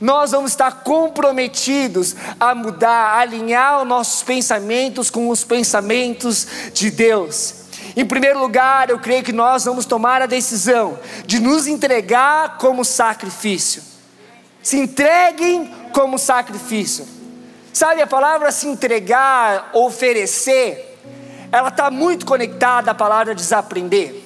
nós 0.00 0.30
vamos 0.30 0.52
estar 0.52 0.84
comprometidos 0.84 2.14
a 2.38 2.54
mudar, 2.54 3.16
a 3.16 3.18
alinhar 3.18 3.82
os 3.82 3.88
nossos 3.88 4.22
pensamentos 4.22 5.10
com 5.10 5.28
os 5.28 5.42
pensamentos 5.42 6.46
de 6.72 6.88
Deus. 6.88 7.61
Em 7.94 8.06
primeiro 8.06 8.38
lugar, 8.38 8.88
eu 8.88 8.98
creio 8.98 9.22
que 9.22 9.32
nós 9.32 9.64
vamos 9.64 9.84
tomar 9.84 10.22
a 10.22 10.26
decisão 10.26 10.98
de 11.26 11.38
nos 11.38 11.66
entregar 11.66 12.56
como 12.56 12.84
sacrifício. 12.84 13.82
Se 14.62 14.78
entreguem 14.78 15.70
como 15.92 16.18
sacrifício. 16.18 17.06
Sabe, 17.72 18.00
a 18.00 18.06
palavra 18.06 18.50
se 18.50 18.66
entregar, 18.66 19.70
oferecer, 19.74 20.98
ela 21.50 21.68
está 21.68 21.90
muito 21.90 22.24
conectada 22.24 22.90
à 22.90 22.94
palavra 22.94 23.34
desaprender. 23.34 24.22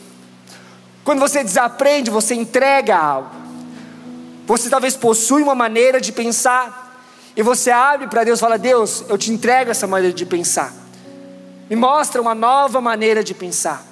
Quando 1.04 1.20
você 1.20 1.42
desaprende, 1.42 2.10
você 2.10 2.34
entrega 2.34 2.96
algo. 2.96 3.30
Você 4.46 4.70
talvez 4.70 4.96
possui 4.96 5.42
uma 5.42 5.54
maneira 5.54 6.00
de 6.00 6.12
pensar, 6.12 7.00
e 7.36 7.42
você 7.42 7.70
abre 7.70 8.06
para 8.06 8.22
Deus 8.22 8.38
e 8.38 8.40
fala: 8.40 8.58
Deus, 8.58 9.04
eu 9.08 9.18
te 9.18 9.32
entrego 9.32 9.72
essa 9.72 9.86
maneira 9.88 10.14
de 10.14 10.24
pensar 10.24 10.85
me 11.68 11.76
mostra 11.76 12.20
uma 12.20 12.34
nova 12.34 12.80
maneira 12.80 13.22
de 13.22 13.34
pensar. 13.34 13.84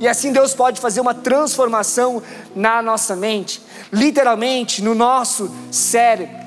E 0.00 0.08
assim 0.08 0.32
Deus 0.32 0.54
pode 0.54 0.80
fazer 0.80 1.00
uma 1.00 1.14
transformação 1.14 2.22
na 2.56 2.82
nossa 2.82 3.14
mente, 3.14 3.62
literalmente 3.92 4.82
no 4.82 4.94
nosso 4.94 5.48
cérebro. 5.70 6.42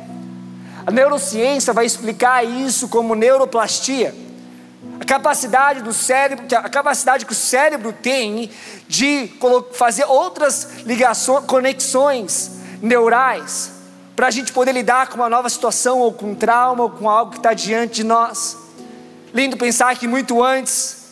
A 0.86 0.92
neurociência 0.92 1.74
vai 1.74 1.86
explicar 1.86 2.46
isso 2.46 2.90
como 2.90 3.16
neuroplastia. 3.16 4.14
A 5.00 5.06
capacidade 5.06 5.82
do 5.82 5.94
cérebro, 5.94 6.46
a 6.58 6.70
capacidade 6.70 7.26
que 7.26 7.32
o 7.32 7.36
cérebro 7.36 7.94
tem 7.94 8.52
de 8.88 9.32
fazer 9.72 10.04
outras 10.06 10.82
ligações, 10.86 11.46
conexões 11.46 12.52
neurais, 12.82 13.72
para 14.16 14.28
a 14.28 14.32
gente 14.32 14.54
poder 14.54 14.74
lidar 14.74 15.08
com 15.08 15.16
uma 15.16 15.30
nova 15.30 15.50
situação, 15.50 16.00
ou 16.00 16.14
com 16.14 16.32
um 16.32 16.36
trauma, 16.36 16.84
ou 16.84 16.90
com 16.90 17.10
algo 17.10 17.32
que 17.32 17.38
está 17.38 17.54
diante 17.54 17.96
de 17.96 18.04
nós. 18.04 18.65
Lindo 19.36 19.58
pensar 19.58 19.94
que 19.98 20.08
muito 20.08 20.42
antes, 20.42 21.08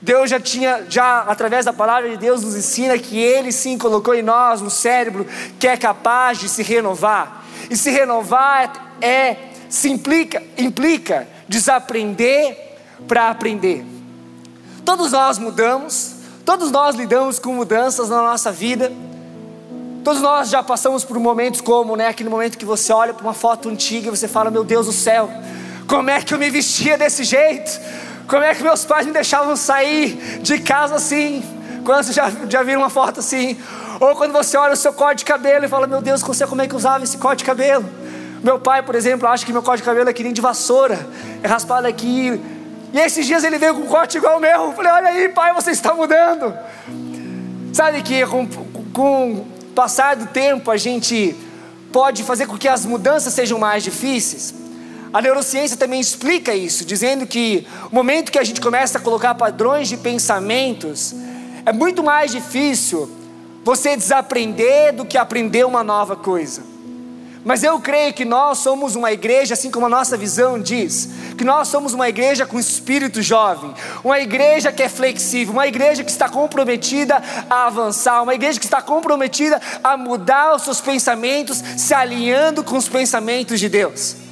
Deus 0.00 0.30
já 0.30 0.40
tinha, 0.40 0.86
já 0.88 1.20
através 1.20 1.66
da 1.66 1.74
palavra 1.74 2.08
de 2.08 2.16
Deus, 2.16 2.42
nos 2.42 2.56
ensina 2.56 2.98
que 2.98 3.18
Ele 3.18 3.52
sim 3.52 3.76
colocou 3.76 4.14
em 4.14 4.22
nós 4.22 4.62
um 4.62 4.70
cérebro 4.70 5.26
que 5.58 5.68
é 5.68 5.76
capaz 5.76 6.38
de 6.38 6.48
se 6.48 6.62
renovar. 6.62 7.44
E 7.68 7.76
se 7.76 7.90
renovar 7.90 8.94
é, 8.98 9.36
se 9.68 9.90
implica, 9.90 10.42
implica 10.56 11.28
desaprender 11.46 12.78
para 13.06 13.28
aprender. 13.28 13.84
Todos 14.82 15.12
nós 15.12 15.36
mudamos, 15.36 16.14
todos 16.46 16.70
nós 16.70 16.96
lidamos 16.96 17.38
com 17.38 17.52
mudanças 17.52 18.08
na 18.08 18.22
nossa 18.22 18.50
vida. 18.50 18.90
Todos 20.02 20.22
nós 20.22 20.48
já 20.48 20.62
passamos 20.62 21.04
por 21.04 21.18
momentos 21.18 21.60
como, 21.60 21.94
né, 21.94 22.08
aquele 22.08 22.30
momento 22.30 22.56
que 22.56 22.64
você 22.64 22.90
olha 22.90 23.12
para 23.12 23.22
uma 23.22 23.34
foto 23.34 23.68
antiga 23.68 24.06
e 24.08 24.10
você 24.10 24.26
fala: 24.26 24.50
"Meu 24.50 24.64
Deus 24.64 24.86
do 24.86 24.92
céu, 24.92 25.28
como 25.86 26.10
é 26.10 26.20
que 26.20 26.34
eu 26.34 26.38
me 26.38 26.50
vestia 26.50 26.98
desse 26.98 27.24
jeito? 27.24 27.80
Como 28.26 28.42
é 28.42 28.54
que 28.54 28.62
meus 28.62 28.84
pais 28.84 29.06
me 29.06 29.12
deixavam 29.12 29.54
sair 29.56 30.40
de 30.42 30.58
casa 30.58 30.96
assim? 30.96 31.44
Quando 31.84 32.04
você 32.04 32.12
já, 32.12 32.30
já 32.48 32.62
viram 32.62 32.80
uma 32.80 32.90
foto 32.90 33.20
assim? 33.20 33.56
Ou 34.00 34.16
quando 34.16 34.32
você 34.32 34.56
olha 34.56 34.72
o 34.72 34.76
seu 34.76 34.92
corte 34.92 35.18
de 35.18 35.24
cabelo 35.24 35.64
e 35.64 35.68
fala, 35.68 35.86
meu 35.86 36.02
Deus, 36.02 36.22
você 36.22 36.46
como 36.46 36.60
é 36.60 36.66
que 36.66 36.74
usava 36.74 37.04
esse 37.04 37.16
corte 37.16 37.38
de 37.38 37.44
cabelo? 37.44 37.88
Meu 38.42 38.58
pai, 38.58 38.82
por 38.82 38.94
exemplo, 38.94 39.28
acha 39.28 39.46
que 39.46 39.52
meu 39.52 39.62
corte 39.62 39.78
de 39.78 39.84
cabelo 39.84 40.10
é 40.10 40.12
que 40.12 40.22
nem 40.22 40.32
de 40.32 40.40
vassoura, 40.40 41.06
é 41.42 41.46
raspado 41.46 41.86
aqui. 41.86 42.40
E 42.92 42.98
esses 42.98 43.24
dias 43.26 43.44
ele 43.44 43.58
veio 43.58 43.74
com 43.74 43.82
um 43.82 43.86
corte 43.86 44.18
igual 44.18 44.38
o 44.38 44.40
meu. 44.40 44.64
Eu 44.64 44.72
falei, 44.72 44.92
olha 44.92 45.08
aí, 45.08 45.28
pai, 45.28 45.54
você 45.54 45.70
está 45.70 45.94
mudando. 45.94 46.52
Sabe 47.72 48.02
que 48.02 48.26
com, 48.26 48.46
com 48.92 49.32
o 49.32 49.46
passar 49.74 50.16
do 50.16 50.26
tempo 50.26 50.70
a 50.70 50.76
gente 50.76 51.36
pode 51.92 52.24
fazer 52.24 52.46
com 52.46 52.58
que 52.58 52.68
as 52.68 52.84
mudanças 52.84 53.32
sejam 53.32 53.58
mais 53.58 53.84
difíceis. 53.84 54.65
A 55.12 55.22
neurociência 55.22 55.76
também 55.76 56.00
explica 56.00 56.54
isso, 56.54 56.84
dizendo 56.84 57.26
que 57.26 57.66
o 57.90 57.94
momento 57.94 58.30
que 58.32 58.38
a 58.38 58.44
gente 58.44 58.60
começa 58.60 58.98
a 58.98 59.00
colocar 59.00 59.34
padrões 59.34 59.88
de 59.88 59.96
pensamentos, 59.96 61.14
é 61.64 61.72
muito 61.72 62.02
mais 62.02 62.30
difícil 62.30 63.10
você 63.64 63.96
desaprender 63.96 64.94
do 64.94 65.04
que 65.04 65.18
aprender 65.18 65.66
uma 65.66 65.82
nova 65.82 66.14
coisa. 66.14 66.62
Mas 67.44 67.62
eu 67.62 67.78
creio 67.78 68.12
que 68.12 68.24
nós 68.24 68.58
somos 68.58 68.96
uma 68.96 69.12
igreja, 69.12 69.54
assim 69.54 69.70
como 69.70 69.86
a 69.86 69.88
nossa 69.88 70.16
visão 70.16 70.60
diz, 70.60 71.08
que 71.38 71.44
nós 71.44 71.68
somos 71.68 71.94
uma 71.94 72.08
igreja 72.08 72.44
com 72.44 72.58
espírito 72.58 73.22
jovem, 73.22 73.72
uma 74.02 74.18
igreja 74.18 74.72
que 74.72 74.82
é 74.82 74.88
flexível, 74.88 75.52
uma 75.52 75.66
igreja 75.68 76.02
que 76.02 76.10
está 76.10 76.28
comprometida 76.28 77.22
a 77.48 77.66
avançar, 77.66 78.20
uma 78.20 78.34
igreja 78.34 78.58
que 78.58 78.64
está 78.64 78.82
comprometida 78.82 79.60
a 79.82 79.96
mudar 79.96 80.56
os 80.56 80.62
seus 80.62 80.80
pensamentos, 80.80 81.62
se 81.76 81.94
alinhando 81.94 82.64
com 82.64 82.76
os 82.76 82.88
pensamentos 82.88 83.60
de 83.60 83.68
Deus. 83.68 84.25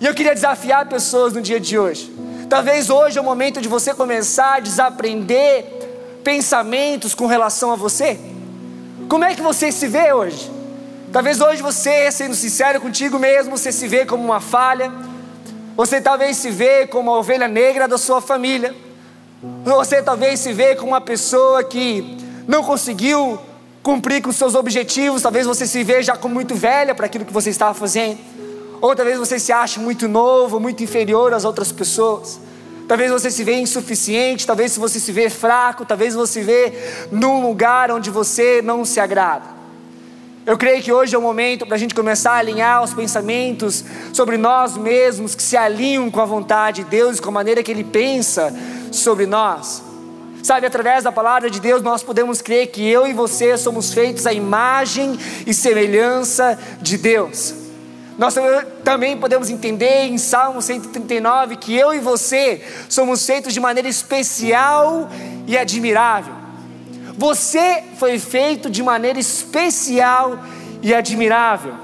E 0.00 0.06
eu 0.06 0.14
queria 0.14 0.34
desafiar 0.34 0.86
pessoas 0.86 1.32
no 1.32 1.42
dia 1.42 1.58
de 1.58 1.76
hoje. 1.76 2.12
Talvez 2.48 2.88
hoje 2.88 3.18
é 3.18 3.20
o 3.20 3.24
momento 3.24 3.60
de 3.60 3.68
você 3.68 3.92
começar 3.92 4.54
a 4.54 4.60
desaprender 4.60 5.64
pensamentos 6.22 7.14
com 7.14 7.26
relação 7.26 7.72
a 7.72 7.76
você. 7.76 8.18
Como 9.08 9.24
é 9.24 9.34
que 9.34 9.42
você 9.42 9.72
se 9.72 9.88
vê 9.88 10.12
hoje? 10.12 10.50
Talvez 11.12 11.40
hoje 11.40 11.60
você, 11.60 12.12
sendo 12.12 12.34
sincero 12.34 12.80
contigo 12.80 13.18
mesmo, 13.18 13.56
você 13.56 13.72
se 13.72 13.88
vê 13.88 14.06
como 14.06 14.22
uma 14.22 14.40
falha. 14.40 14.92
Você 15.76 16.00
talvez 16.00 16.36
se 16.36 16.50
vê 16.50 16.86
como 16.86 17.10
a 17.10 17.18
ovelha 17.18 17.48
negra 17.48 17.88
da 17.88 17.98
sua 17.98 18.20
família. 18.20 18.74
Você 19.64 20.00
talvez 20.00 20.38
se 20.38 20.52
vê 20.52 20.76
como 20.76 20.92
uma 20.92 21.00
pessoa 21.00 21.64
que 21.64 22.16
não 22.46 22.62
conseguiu 22.62 23.38
cumprir 23.82 24.22
com 24.22 24.30
seus 24.30 24.54
objetivos. 24.54 25.22
Talvez 25.22 25.44
você 25.44 25.66
se 25.66 25.82
veja 25.82 26.16
como 26.16 26.34
muito 26.34 26.54
velha 26.54 26.94
para 26.94 27.06
aquilo 27.06 27.24
que 27.24 27.32
você 27.32 27.50
estava 27.50 27.74
fazendo. 27.74 28.37
Ou 28.80 28.94
talvez 28.94 29.18
você 29.18 29.38
se 29.38 29.52
ache 29.52 29.80
muito 29.80 30.06
novo, 30.08 30.60
muito 30.60 30.82
inferior 30.82 31.34
às 31.34 31.44
outras 31.44 31.72
pessoas. 31.72 32.40
Talvez 32.86 33.10
você 33.10 33.30
se 33.30 33.44
vê 33.44 33.60
insuficiente, 33.60 34.46
talvez 34.46 34.76
você 34.76 34.98
se 34.98 35.12
vê 35.12 35.28
fraco, 35.28 35.84
talvez 35.84 36.14
você 36.14 36.40
se 36.40 36.40
vê 36.40 36.72
num 37.10 37.46
lugar 37.46 37.90
onde 37.90 38.08
você 38.08 38.62
não 38.62 38.84
se 38.84 38.98
agrada. 38.98 39.58
Eu 40.46 40.56
creio 40.56 40.82
que 40.82 40.90
hoje 40.90 41.14
é 41.14 41.18
o 41.18 41.20
momento 41.20 41.66
para 41.66 41.74
a 41.74 41.78
gente 41.78 41.94
começar 41.94 42.32
a 42.32 42.38
alinhar 42.38 42.82
os 42.82 42.94
pensamentos 42.94 43.84
sobre 44.14 44.38
nós 44.38 44.78
mesmos, 44.78 45.34
que 45.34 45.42
se 45.42 45.58
alinham 45.58 46.10
com 46.10 46.22
a 46.22 46.24
vontade 46.24 46.82
de 46.82 46.88
Deus, 46.88 47.20
com 47.20 47.28
a 47.28 47.32
maneira 47.32 47.62
que 47.62 47.70
Ele 47.70 47.84
pensa 47.84 48.54
sobre 48.90 49.26
nós. 49.26 49.82
Sabe, 50.42 50.66
através 50.66 51.04
da 51.04 51.12
palavra 51.12 51.50
de 51.50 51.60
Deus, 51.60 51.82
nós 51.82 52.02
podemos 52.02 52.40
crer 52.40 52.68
que 52.68 52.88
eu 52.88 53.06
e 53.06 53.12
você 53.12 53.58
somos 53.58 53.92
feitos 53.92 54.26
à 54.26 54.32
imagem 54.32 55.18
e 55.46 55.52
semelhança 55.52 56.58
de 56.80 56.96
Deus. 56.96 57.67
Nós 58.18 58.34
também 58.82 59.16
podemos 59.16 59.48
entender 59.48 60.06
em 60.06 60.18
Salmo 60.18 60.60
139 60.60 61.54
que 61.54 61.72
eu 61.76 61.94
e 61.94 62.00
você 62.00 62.60
somos 62.88 63.24
feitos 63.24 63.54
de 63.54 63.60
maneira 63.60 63.88
especial 63.88 65.08
e 65.46 65.56
admirável. 65.56 66.34
Você 67.16 67.84
foi 67.96 68.18
feito 68.18 68.68
de 68.68 68.82
maneira 68.82 69.20
especial 69.20 70.40
e 70.82 70.92
admirável. 70.92 71.74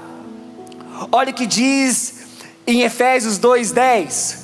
Olha 1.09 1.31
o 1.31 1.33
que 1.33 1.45
diz 1.45 2.25
em 2.67 2.81
Efésios 2.81 3.37
2:10. 3.37 4.43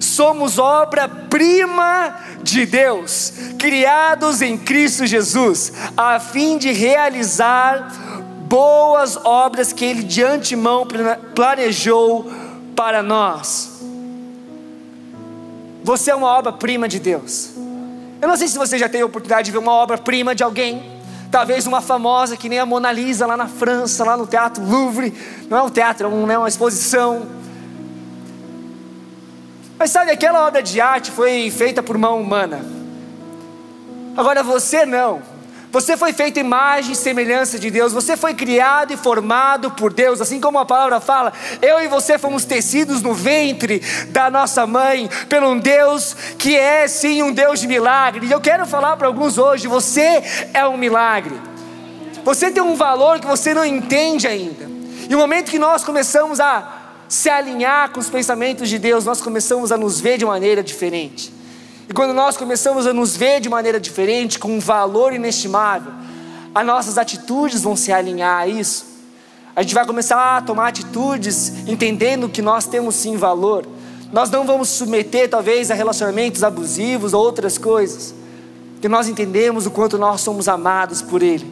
Somos 0.00 0.58
obra-prima 0.58 2.16
de 2.42 2.66
Deus, 2.66 3.32
criados 3.58 4.42
em 4.42 4.58
Cristo 4.58 5.06
Jesus, 5.06 5.72
a 5.96 6.18
fim 6.18 6.58
de 6.58 6.72
realizar 6.72 8.11
boas 8.52 9.16
obras 9.24 9.72
que 9.72 9.82
Ele 9.82 10.02
de 10.02 10.22
antemão 10.22 10.86
planejou 11.34 12.30
para 12.76 13.02
nós. 13.02 13.80
Você 15.82 16.10
é 16.10 16.14
uma 16.14 16.26
obra-prima 16.26 16.86
de 16.86 16.98
Deus. 16.98 17.52
Eu 18.20 18.28
não 18.28 18.36
sei 18.36 18.48
se 18.48 18.58
você 18.58 18.76
já 18.76 18.90
teve 18.90 19.04
a 19.04 19.06
oportunidade 19.06 19.46
de 19.46 19.52
ver 19.52 19.56
uma 19.56 19.72
obra-prima 19.72 20.34
de 20.34 20.42
alguém, 20.42 21.00
talvez 21.30 21.66
uma 21.66 21.80
famosa 21.80 22.36
que 22.36 22.46
nem 22.46 22.58
a 22.58 22.66
Mona 22.66 22.92
Lisa 22.92 23.26
lá 23.26 23.38
na 23.38 23.48
França, 23.48 24.04
lá 24.04 24.18
no 24.18 24.26
Teatro 24.26 24.62
Louvre. 24.62 25.14
Não 25.48 25.56
é 25.56 25.62
um 25.62 25.70
teatro, 25.70 26.10
não 26.10 26.30
é 26.30 26.36
uma 26.36 26.48
exposição. 26.48 27.26
Mas 29.78 29.90
sabe, 29.90 30.10
aquela 30.10 30.46
obra 30.46 30.62
de 30.62 30.78
arte 30.78 31.10
foi 31.10 31.50
feita 31.50 31.82
por 31.82 31.96
mão 31.96 32.20
humana. 32.20 32.60
Agora 34.14 34.42
você 34.42 34.84
não. 34.84 35.31
Você 35.72 35.96
foi 35.96 36.12
feito 36.12 36.38
imagem 36.38 36.92
e 36.92 36.94
semelhança 36.94 37.58
de 37.58 37.70
Deus, 37.70 37.94
você 37.94 38.14
foi 38.14 38.34
criado 38.34 38.92
e 38.92 38.96
formado 38.96 39.70
por 39.70 39.90
Deus, 39.90 40.20
assim 40.20 40.38
como 40.38 40.58
a 40.58 40.66
palavra 40.66 41.00
fala, 41.00 41.32
eu 41.62 41.80
e 41.80 41.88
você 41.88 42.18
fomos 42.18 42.44
tecidos 42.44 43.00
no 43.00 43.14
ventre 43.14 43.80
da 44.08 44.30
nossa 44.30 44.66
mãe, 44.66 45.08
pelo 45.30 45.48
um 45.48 45.58
Deus 45.58 46.14
que 46.36 46.54
é 46.54 46.86
sim 46.86 47.22
um 47.22 47.32
Deus 47.32 47.58
de 47.58 47.66
milagre. 47.66 48.26
E 48.26 48.30
eu 48.30 48.38
quero 48.38 48.66
falar 48.66 48.98
para 48.98 49.06
alguns 49.06 49.38
hoje: 49.38 49.66
você 49.66 50.22
é 50.52 50.66
um 50.66 50.76
milagre. 50.76 51.40
Você 52.22 52.50
tem 52.50 52.62
um 52.62 52.74
valor 52.74 53.18
que 53.18 53.26
você 53.26 53.54
não 53.54 53.64
entende 53.64 54.28
ainda. 54.28 54.70
E 55.08 55.14
o 55.14 55.18
momento 55.18 55.50
que 55.50 55.58
nós 55.58 55.82
começamos 55.82 56.38
a 56.38 56.80
se 57.08 57.30
alinhar 57.30 57.90
com 57.92 57.98
os 57.98 58.10
pensamentos 58.10 58.68
de 58.68 58.78
Deus, 58.78 59.06
nós 59.06 59.22
começamos 59.22 59.72
a 59.72 59.78
nos 59.78 59.98
ver 59.98 60.18
de 60.18 60.26
maneira 60.26 60.62
diferente. 60.62 61.32
E 61.88 61.92
quando 61.92 62.14
nós 62.14 62.36
começamos 62.36 62.86
a 62.86 62.92
nos 62.92 63.16
ver 63.16 63.40
de 63.40 63.48
maneira 63.48 63.80
diferente, 63.80 64.38
com 64.38 64.48
um 64.48 64.60
valor 64.60 65.12
inestimável, 65.12 65.92
as 66.54 66.66
nossas 66.66 66.98
atitudes 66.98 67.62
vão 67.62 67.74
se 67.74 67.92
alinhar 67.92 68.42
a 68.42 68.46
isso. 68.46 68.86
A 69.54 69.62
gente 69.62 69.74
vai 69.74 69.84
começar 69.84 70.38
a 70.38 70.40
tomar 70.40 70.68
atitudes 70.68 71.66
entendendo 71.68 72.28
que 72.28 72.40
nós 72.40 72.66
temos 72.66 72.94
sim 72.94 73.16
valor. 73.16 73.66
Nós 74.12 74.30
não 74.30 74.46
vamos 74.46 74.68
submeter 74.68 75.28
talvez 75.28 75.70
a 75.70 75.74
relacionamentos 75.74 76.42
abusivos 76.42 77.12
ou 77.12 77.22
outras 77.22 77.58
coisas. 77.58 78.14
Que 78.80 78.88
nós 78.88 79.08
entendemos 79.08 79.66
o 79.66 79.70
quanto 79.70 79.98
nós 79.98 80.20
somos 80.20 80.48
amados 80.48 81.02
por 81.02 81.22
Ele. 81.22 81.50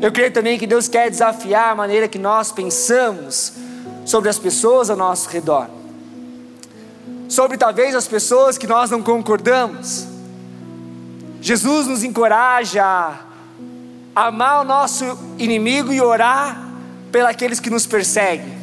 Eu 0.00 0.10
creio 0.10 0.32
também 0.32 0.58
que 0.58 0.66
Deus 0.66 0.88
quer 0.88 1.10
desafiar 1.10 1.72
a 1.72 1.74
maneira 1.74 2.08
que 2.08 2.18
nós 2.18 2.50
pensamos 2.52 3.52
sobre 4.04 4.30
as 4.30 4.38
pessoas 4.38 4.88
ao 4.88 4.96
nosso 4.96 5.28
redor. 5.28 5.79
Sobre 7.30 7.56
talvez 7.56 7.94
as 7.94 8.08
pessoas 8.08 8.58
que 8.58 8.66
nós 8.66 8.90
não 8.90 9.00
concordamos. 9.04 10.04
Jesus 11.40 11.86
nos 11.86 12.02
encoraja 12.02 12.82
a 12.84 14.26
amar 14.26 14.62
o 14.62 14.64
nosso 14.64 15.04
inimigo 15.38 15.92
e 15.92 16.00
orar 16.00 16.68
pelos 17.12 17.60
que 17.60 17.70
nos 17.70 17.86
perseguem. 17.86 18.58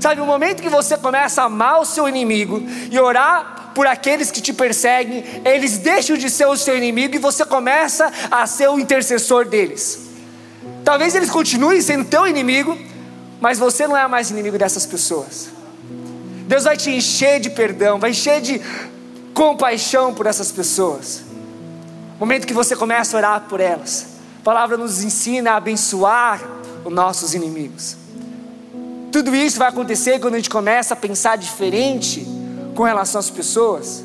Sabe, 0.00 0.20
no 0.20 0.26
momento 0.26 0.60
que 0.60 0.68
você 0.68 0.96
começa 0.96 1.42
a 1.42 1.44
amar 1.44 1.80
o 1.80 1.84
seu 1.84 2.08
inimigo 2.08 2.60
e 2.90 2.98
orar 2.98 3.70
por 3.76 3.86
aqueles 3.86 4.32
que 4.32 4.40
te 4.40 4.52
perseguem, 4.52 5.24
eles 5.44 5.78
deixam 5.78 6.16
de 6.16 6.28
ser 6.28 6.46
o 6.46 6.56
seu 6.56 6.76
inimigo 6.76 7.14
e 7.14 7.18
você 7.18 7.44
começa 7.44 8.12
a 8.28 8.44
ser 8.44 8.68
o 8.70 8.80
intercessor 8.80 9.44
deles. 9.44 10.10
Talvez 10.84 11.14
eles 11.14 11.30
continuem 11.30 11.80
sendo 11.80 12.04
teu 12.06 12.26
inimigo, 12.26 12.76
mas 13.40 13.56
você 13.56 13.86
não 13.86 13.96
é 13.96 14.08
mais 14.08 14.32
inimigo 14.32 14.58
dessas 14.58 14.84
pessoas. 14.84 15.59
Deus 16.50 16.64
vai 16.64 16.76
te 16.76 16.90
encher 16.90 17.38
de 17.38 17.48
perdão, 17.48 18.00
vai 18.00 18.10
encher 18.10 18.40
de 18.40 18.60
compaixão 19.32 20.12
por 20.12 20.26
essas 20.26 20.50
pessoas. 20.50 21.22
Momento 22.18 22.44
que 22.44 22.52
você 22.52 22.74
começa 22.74 23.16
a 23.16 23.18
orar 23.18 23.40
por 23.48 23.60
elas, 23.60 24.16
a 24.40 24.42
palavra 24.42 24.76
nos 24.76 25.00
ensina 25.04 25.52
a 25.52 25.56
abençoar 25.58 26.42
os 26.84 26.92
nossos 26.92 27.34
inimigos. 27.34 27.96
Tudo 29.12 29.32
isso 29.32 29.60
vai 29.60 29.68
acontecer 29.68 30.18
quando 30.18 30.34
a 30.34 30.36
gente 30.38 30.50
começa 30.50 30.94
a 30.94 30.96
pensar 30.96 31.38
diferente 31.38 32.26
com 32.74 32.82
relação 32.82 33.20
às 33.20 33.30
pessoas, 33.30 34.02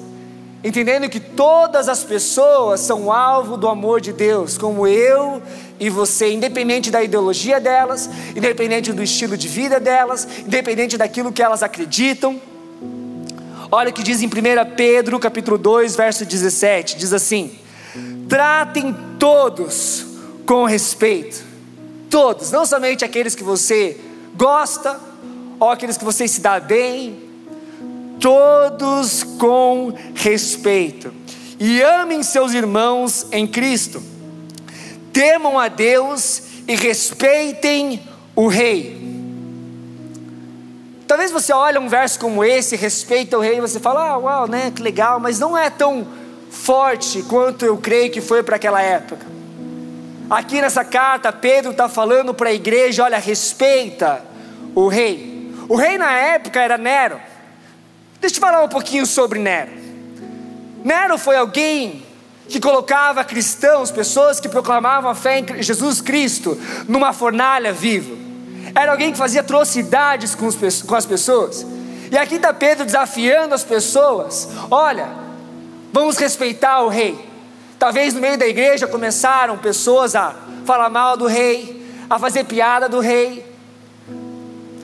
entendendo 0.65 1.07
que 1.07 1.19
todas 1.19 1.88
as 1.88 2.03
pessoas 2.03 2.81
são 2.81 3.12
alvo 3.12 3.55
do 3.55 3.67
amor 3.67 4.01
de 4.01 4.12
Deus, 4.12 4.57
como 4.57 4.88
eu 4.88 5.41
e 5.79 5.89
você, 5.89 6.34
independente 6.34 6.91
da 6.91 7.03
ideologia 7.03 7.60
delas, 7.60 8.10
independente 8.36 8.91
do 8.91 9.03
estilo 9.03 9.38
de 9.38 9.48
vida 9.48 9.79
delas, 9.79 10.27
independente 10.45 10.98
daquilo 10.98 11.31
que 11.31 11.43
elas 11.43 11.63
acreditam. 11.63 12.41
Olha 13.72 13.89
o 13.89 13.93
que 13.93 14.03
diz 14.03 14.22
em 14.22 14.27
1 14.27 14.29
Pedro, 14.75 15.19
capítulo 15.19 15.57
2, 15.57 15.95
verso 15.95 16.25
17, 16.25 16.98
diz 16.98 17.13
assim: 17.13 17.57
Tratem 18.27 18.95
todos 19.17 20.05
com 20.45 20.65
respeito 20.65 21.55
Todos, 22.10 22.51
não 22.51 22.65
somente 22.65 23.03
aqueles 23.03 23.36
que 23.36 23.43
você 23.43 23.98
gosta, 24.36 25.00
ou 25.60 25.69
aqueles 25.69 25.98
que 25.98 26.05
você 26.05 26.27
se 26.27 26.39
dá 26.39 26.60
bem, 26.62 27.25
todos 28.19 29.24
com 29.24 29.93
respeito. 30.13 31.13
E 31.60 31.81
amem 31.81 32.24
seus 32.24 32.53
irmãos 32.53 33.27
em 33.31 33.48
Cristo. 33.48 34.01
Temam 35.13 35.57
a 35.57 35.68
Deus 35.68 36.44
e 36.68 36.75
respeitem 36.75 38.01
o 38.35 38.48
rei. 38.48 39.03
Talvez 41.07 41.31
você 41.31 41.53
olhe 41.53 41.77
um 41.77 41.87
verso 41.87 42.20
como 42.20 42.44
esse, 42.44 42.75
respeita 42.75 43.37
o 43.37 43.42
rei, 43.42 43.57
e 43.57 43.61
você 43.61 43.79
fala, 43.79 44.09
ah, 44.09 44.18
uau, 44.18 44.48
né, 44.48 44.72
que 44.75 44.81
legal, 44.81 45.20
mas 45.20 45.40
não 45.40 45.57
é 45.57 45.70
tão 45.70 46.07
forte 46.50 47.22
quanto 47.24 47.66
eu 47.66 47.77
creio 47.77 48.11
que 48.11 48.22
foi 48.22 48.42
para 48.42 48.55
aquela 48.55 48.81
época. 48.81 49.25
Aqui 50.29 50.59
nessa 50.59 50.83
carta, 50.83 51.31
Pedro 51.31 51.72
está 51.72 51.87
falando 51.87 52.33
para 52.33 52.50
a 52.50 52.53
igreja: 52.53 53.03
olha, 53.03 53.18
respeita 53.20 54.24
o 54.74 54.87
rei. 54.87 55.53
O 55.70 55.75
rei 55.75 55.98
na 55.98 56.11
época 56.11 56.59
era 56.59 56.77
Nero. 56.77 57.20
Deixa 58.25 58.38
eu 58.38 58.42
falar 58.42 58.64
um 58.64 58.68
pouquinho 58.68 59.05
sobre 59.05 59.38
Nero. 59.38 59.70
Nero 60.83 61.16
foi 61.16 61.35
alguém 61.35 62.03
que 62.50 62.59
colocava 62.59 63.24
cristãos, 63.24 63.92
pessoas 63.92 64.40
que 64.40 64.50
proclamavam 64.50 65.11
a 65.11 65.14
fé 65.14 65.42
em 65.42 65.61
Jesus 65.61 66.01
Cristo, 66.01 66.59
numa 66.88 67.14
fornalha 67.14 67.72
viva. 67.72 68.16
Era 68.74 68.94
alguém 68.94 69.11
que 69.11 69.18
fazia 69.20 69.42
atrocidades 69.42 70.33
com, 70.33 70.48
as 70.96 71.05
pessoas. 71.05 71.68
E 72.11 72.18
aqui 72.18 72.38
está 72.38 72.51
Pedro 72.51 72.83
desafiando 72.83 73.53
as 73.53 73.64
pessoas: 73.64 74.50
olha, 74.72 75.07
vamos 75.94 76.18
respeitar 76.18 76.81
o 76.81 76.90
rei. 76.90 77.16
Talvez 77.77 78.16
no 78.16 78.22
meio 78.22 78.40
da 78.40 78.48
igreja 78.48 78.88
começaram 78.88 79.55
pessoas 79.59 80.16
a 80.16 80.33
falar 80.66 80.90
mal 80.90 81.16
do 81.16 81.27
rei, 81.27 81.88
a 82.09 82.18
fazer 82.18 82.46
piada 82.46 82.90
do 82.90 83.00
rei. 83.01 83.46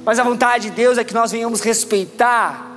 Mas 0.06 0.20
a 0.20 0.24
vontade 0.24 0.70
de 0.70 0.76
Deus 0.76 1.00
é 1.00 1.04
que 1.04 1.14
nós 1.16 1.32
venhamos 1.32 1.62
respeitar 1.62 2.71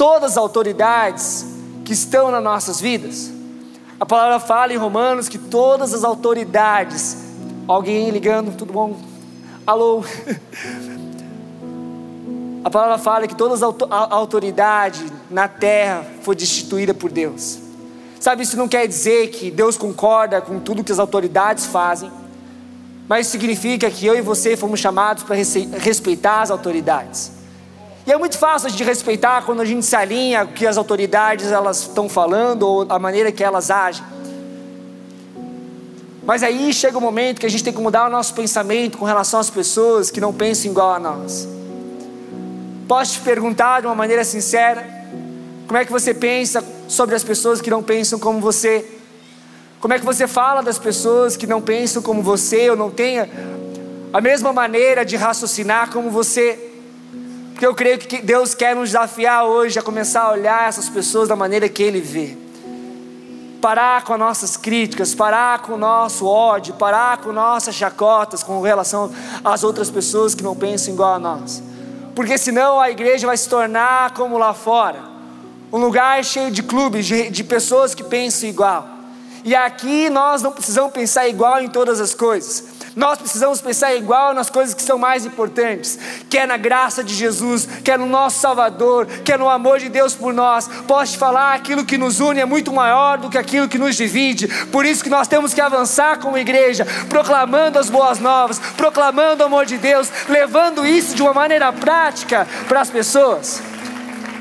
todas 0.00 0.30
as 0.30 0.36
autoridades 0.38 1.44
que 1.84 1.92
estão 1.92 2.30
nas 2.30 2.42
nossas 2.42 2.80
vidas. 2.80 3.30
A 4.00 4.06
palavra 4.06 4.40
fala 4.40 4.72
em 4.72 4.78
Romanos 4.78 5.28
que 5.28 5.36
todas 5.36 5.92
as 5.92 6.04
autoridades, 6.04 7.18
alguém 7.68 8.08
ligando, 8.08 8.56
tudo 8.56 8.72
bom? 8.72 8.98
Alô? 9.66 10.02
A 12.64 12.70
palavra 12.70 12.96
fala 12.98 13.26
que 13.26 13.34
toda 13.34 13.54
a 13.90 14.14
autoridade 14.14 15.02
na 15.30 15.48
terra 15.48 16.04
foi 16.20 16.36
destituída 16.36 16.92
por 16.92 17.10
Deus. 17.10 17.58
Sabe, 18.20 18.42
isso 18.42 18.54
não 18.54 18.68
quer 18.68 18.86
dizer 18.86 19.28
que 19.28 19.50
Deus 19.50 19.78
concorda 19.78 20.42
com 20.42 20.60
tudo 20.60 20.84
que 20.84 20.92
as 20.92 20.98
autoridades 20.98 21.64
fazem, 21.64 22.12
mas 23.08 23.28
significa 23.28 23.90
que 23.90 24.04
eu 24.04 24.14
e 24.14 24.20
você 24.20 24.58
fomos 24.58 24.78
chamados 24.78 25.22
para 25.22 25.36
respeitar 25.36 26.42
as 26.42 26.50
autoridades. 26.50 27.39
E 28.06 28.12
é 28.12 28.16
muito 28.16 28.38
fácil 28.38 28.70
de 28.70 28.82
respeitar 28.82 29.42
quando 29.44 29.60
a 29.60 29.64
gente 29.64 29.84
se 29.84 29.94
alinha 29.94 30.46
com 30.46 30.52
o 30.52 30.54
que 30.54 30.66
as 30.66 30.78
autoridades 30.78 31.52
elas 31.52 31.80
estão 31.80 32.08
falando 32.08 32.62
ou 32.62 32.86
a 32.88 32.98
maneira 32.98 33.30
que 33.30 33.44
elas 33.44 33.70
agem. 33.70 34.04
Mas 36.24 36.42
aí 36.42 36.72
chega 36.72 36.96
o 36.96 37.00
momento 37.00 37.40
que 37.40 37.46
a 37.46 37.50
gente 37.50 37.64
tem 37.64 37.72
que 37.72 37.80
mudar 37.80 38.06
o 38.06 38.10
nosso 38.10 38.34
pensamento 38.34 38.96
com 38.96 39.04
relação 39.04 39.38
às 39.40 39.50
pessoas 39.50 40.10
que 40.10 40.20
não 40.20 40.32
pensam 40.32 40.70
igual 40.70 40.94
a 40.94 40.98
nós. 40.98 41.48
Posso 42.88 43.14
te 43.14 43.20
perguntar 43.20 43.80
de 43.80 43.86
uma 43.86 43.94
maneira 43.94 44.24
sincera, 44.24 44.86
como 45.66 45.78
é 45.78 45.84
que 45.84 45.92
você 45.92 46.14
pensa 46.14 46.64
sobre 46.88 47.14
as 47.14 47.22
pessoas 47.22 47.60
que 47.60 47.70
não 47.70 47.82
pensam 47.82 48.18
como 48.18 48.40
você? 48.40 48.84
Como 49.78 49.94
é 49.94 49.98
que 49.98 50.04
você 50.04 50.26
fala 50.26 50.62
das 50.62 50.78
pessoas 50.78 51.36
que 51.36 51.46
não 51.46 51.60
pensam 51.60 52.02
como 52.02 52.22
você 52.22 52.70
ou 52.70 52.76
não 52.76 52.90
tenha 52.90 53.28
a 54.12 54.20
mesma 54.20 54.52
maneira 54.52 55.04
de 55.04 55.16
raciocinar 55.16 55.90
como 55.90 56.10
você? 56.10 56.69
Porque 57.60 57.66
eu 57.66 57.74
creio 57.74 57.98
que 57.98 58.22
Deus 58.22 58.54
quer 58.54 58.74
nos 58.74 58.88
desafiar 58.88 59.44
hoje 59.44 59.78
a 59.78 59.82
começar 59.82 60.22
a 60.22 60.32
olhar 60.32 60.66
essas 60.66 60.88
pessoas 60.88 61.28
da 61.28 61.36
maneira 61.36 61.68
que 61.68 61.82
Ele 61.82 62.00
vê. 62.00 62.34
Parar 63.60 64.02
com 64.02 64.14
as 64.14 64.18
nossas 64.18 64.56
críticas, 64.56 65.14
parar 65.14 65.58
com 65.58 65.74
o 65.74 65.76
nosso 65.76 66.24
ódio, 66.24 66.72
parar 66.72 67.18
com 67.18 67.32
nossas 67.32 67.74
chacotas 67.74 68.42
com 68.42 68.62
relação 68.62 69.12
às 69.44 69.62
outras 69.62 69.90
pessoas 69.90 70.34
que 70.34 70.42
não 70.42 70.56
pensam 70.56 70.94
igual 70.94 71.12
a 71.12 71.18
nós. 71.18 71.62
Porque 72.14 72.38
senão 72.38 72.80
a 72.80 72.90
igreja 72.90 73.26
vai 73.26 73.36
se 73.36 73.46
tornar 73.46 74.14
como 74.14 74.38
lá 74.38 74.54
fora 74.54 75.02
um 75.70 75.76
lugar 75.76 76.24
cheio 76.24 76.50
de 76.50 76.62
clubes, 76.62 77.04
de, 77.04 77.28
de 77.28 77.44
pessoas 77.44 77.94
que 77.94 78.02
pensam 78.02 78.48
igual. 78.48 78.88
E 79.44 79.54
aqui 79.54 80.08
nós 80.08 80.40
não 80.40 80.50
precisamos 80.50 80.92
pensar 80.92 81.28
igual 81.28 81.60
em 81.60 81.68
todas 81.68 82.00
as 82.00 82.14
coisas. 82.14 82.79
Nós 82.96 83.18
precisamos 83.18 83.60
pensar 83.60 83.94
igual 83.94 84.34
nas 84.34 84.50
coisas 84.50 84.74
que 84.74 84.82
são 84.82 84.98
mais 84.98 85.24
importantes, 85.24 85.98
que 86.28 86.36
é 86.36 86.46
na 86.46 86.56
graça 86.56 87.04
de 87.04 87.14
Jesus, 87.14 87.66
que 87.84 87.90
é 87.90 87.96
no 87.96 88.06
nosso 88.06 88.40
Salvador, 88.40 89.06
que 89.06 89.32
é 89.32 89.38
no 89.38 89.48
amor 89.48 89.78
de 89.78 89.88
Deus 89.88 90.14
por 90.14 90.32
nós. 90.32 90.68
Posso 90.88 91.12
te 91.12 91.18
falar, 91.18 91.54
aquilo 91.54 91.84
que 91.84 91.96
nos 91.96 92.18
une 92.18 92.40
é 92.40 92.44
muito 92.44 92.72
maior 92.72 93.18
do 93.18 93.30
que 93.30 93.38
aquilo 93.38 93.68
que 93.68 93.78
nos 93.78 93.96
divide. 93.96 94.48
Por 94.66 94.84
isso 94.84 95.04
que 95.04 95.10
nós 95.10 95.28
temos 95.28 95.54
que 95.54 95.60
avançar 95.60 96.18
como 96.18 96.36
igreja, 96.36 96.86
proclamando 97.08 97.78
as 97.78 97.88
boas 97.88 98.18
novas, 98.18 98.58
proclamando 98.76 99.42
o 99.42 99.46
amor 99.46 99.66
de 99.66 99.78
Deus, 99.78 100.08
levando 100.28 100.84
isso 100.84 101.14
de 101.14 101.22
uma 101.22 101.32
maneira 101.32 101.72
prática 101.72 102.46
para 102.66 102.80
as 102.80 102.90
pessoas. 102.90 103.62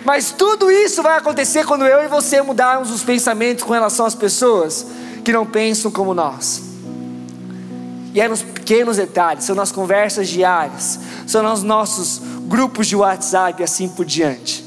Mas 0.04 0.32
tudo 0.32 0.72
isso 0.72 1.04
vai 1.04 1.18
acontecer 1.18 1.66
quando 1.66 1.86
eu 1.86 2.04
e 2.04 2.08
você 2.08 2.42
mudarmos 2.42 2.90
os 2.90 3.04
pensamentos 3.04 3.64
com 3.64 3.74
relação 3.74 4.06
às 4.06 4.16
pessoas 4.16 4.88
que 5.24 5.32
não 5.32 5.46
pensam 5.46 5.92
como 5.92 6.16
nós. 6.16 6.69
E 8.14 8.20
é 8.20 8.28
nos 8.28 8.42
pequenos 8.42 8.98
detalhes, 8.98 9.44
são 9.44 9.56
nas 9.56 9.72
conversas 9.72 10.28
diárias, 10.28 11.00
são 11.28 11.44
nos 11.44 11.62
nossos 11.62 12.22
grupos 12.48 12.88
de 12.88 12.96
WhatsApp 12.96 13.62
e 13.62 13.64
assim 13.64 13.88
por 13.90 14.06
diante. 14.06 14.66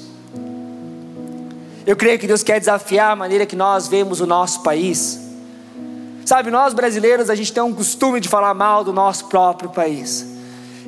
Eu 1.85 1.97
creio 1.97 2.19
que 2.19 2.27
Deus 2.27 2.43
quer 2.43 2.61
desafiar 2.61 3.13
a 3.13 3.17
maneira 3.17 3.45
que 3.45 3.57
nós 3.57 3.89
vemos 3.89 4.21
o 4.21 4.27
nosso 4.27 4.63
país. 4.63 5.19
Sabe, 6.25 6.51
nós 6.51 6.73
brasileiros, 6.73 7.29
a 7.29 7.35
gente 7.35 7.53
tem 7.53 7.63
um 7.63 7.75
costume 7.75 8.21
de 8.21 8.29
falar 8.29 8.55
mal 8.55 8.85
do 8.85 8.93
nosso 8.93 9.27
próprio 9.27 9.71
país. 9.71 10.32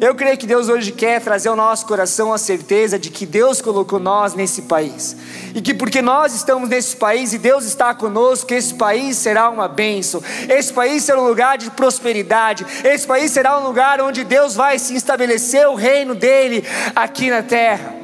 Eu 0.00 0.14
creio 0.14 0.36
que 0.36 0.46
Deus 0.46 0.68
hoje 0.68 0.90
quer 0.90 1.20
trazer 1.20 1.48
ao 1.48 1.56
nosso 1.56 1.86
coração 1.86 2.32
a 2.32 2.38
certeza 2.38 2.98
de 2.98 3.10
que 3.10 3.24
Deus 3.24 3.62
colocou 3.62 4.00
nós 4.00 4.34
nesse 4.34 4.62
país. 4.62 5.16
E 5.54 5.62
que 5.62 5.72
porque 5.72 6.02
nós 6.02 6.34
estamos 6.34 6.68
nesse 6.68 6.96
país 6.96 7.32
e 7.32 7.38
Deus 7.38 7.64
está 7.64 7.94
conosco, 7.94 8.52
esse 8.52 8.74
país 8.74 9.16
será 9.16 9.48
uma 9.48 9.68
bênção. 9.68 10.20
Esse 10.48 10.72
país 10.72 11.04
será 11.04 11.20
um 11.20 11.28
lugar 11.28 11.58
de 11.58 11.70
prosperidade. 11.70 12.66
Esse 12.82 13.06
país 13.06 13.30
será 13.30 13.58
um 13.58 13.64
lugar 13.64 14.00
onde 14.00 14.24
Deus 14.24 14.54
vai 14.54 14.78
se 14.80 14.96
estabelecer 14.96 15.68
o 15.68 15.74
reino 15.74 16.14
dele 16.14 16.64
aqui 16.94 17.30
na 17.30 17.42
terra. 17.42 17.94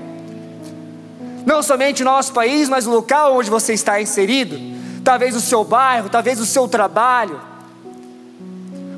Não 1.45 1.63
somente 1.63 2.03
o 2.03 2.05
nosso 2.05 2.33
país, 2.33 2.69
mas 2.69 2.87
o 2.87 2.91
local 2.91 3.37
onde 3.37 3.51
você 3.51 3.73
está 3.73 4.01
inserido. 4.01 4.57
Talvez 5.03 5.35
o 5.35 5.41
seu 5.41 5.65
bairro, 5.65 6.09
talvez 6.09 6.39
o 6.39 6.47
seu 6.47 6.69
trabalho 6.69 7.51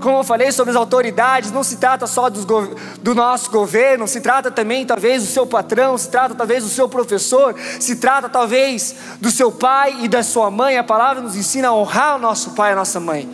como 0.03 0.19
eu 0.19 0.25
falei 0.25 0.51
sobre 0.51 0.73
as 0.73 0.77
autoridades, 0.77 1.53
não 1.53 1.62
se 1.62 1.77
trata 1.77 2.07
só 2.07 2.29
do 2.29 3.15
nosso 3.15 3.51
governo, 3.51 4.09
se 4.09 4.21
trata 4.21 4.51
também 4.51 4.85
talvez 4.85 5.23
do 5.23 5.29
seu 5.29 5.47
patrão, 5.47 5.97
se 5.97 6.09
trata 6.09 6.35
talvez 6.35 6.65
do 6.65 6.69
seu 6.69 6.88
professor, 6.88 7.55
se 7.79 7.97
trata 7.97 8.29
talvez 8.29 8.97
do 9.21 9.31
seu 9.31 9.53
pai 9.53 9.99
e 10.01 10.09
da 10.09 10.23
sua 10.23 10.51
mãe. 10.51 10.77
A 10.77 10.83
palavra 10.83 11.23
nos 11.23 11.37
ensina 11.37 11.69
a 11.69 11.73
honrar 11.73 12.17
o 12.17 12.19
nosso 12.19 12.51
pai 12.51 12.71
e 12.71 12.73
a 12.73 12.77
nossa 12.77 12.99
mãe. 12.99 13.29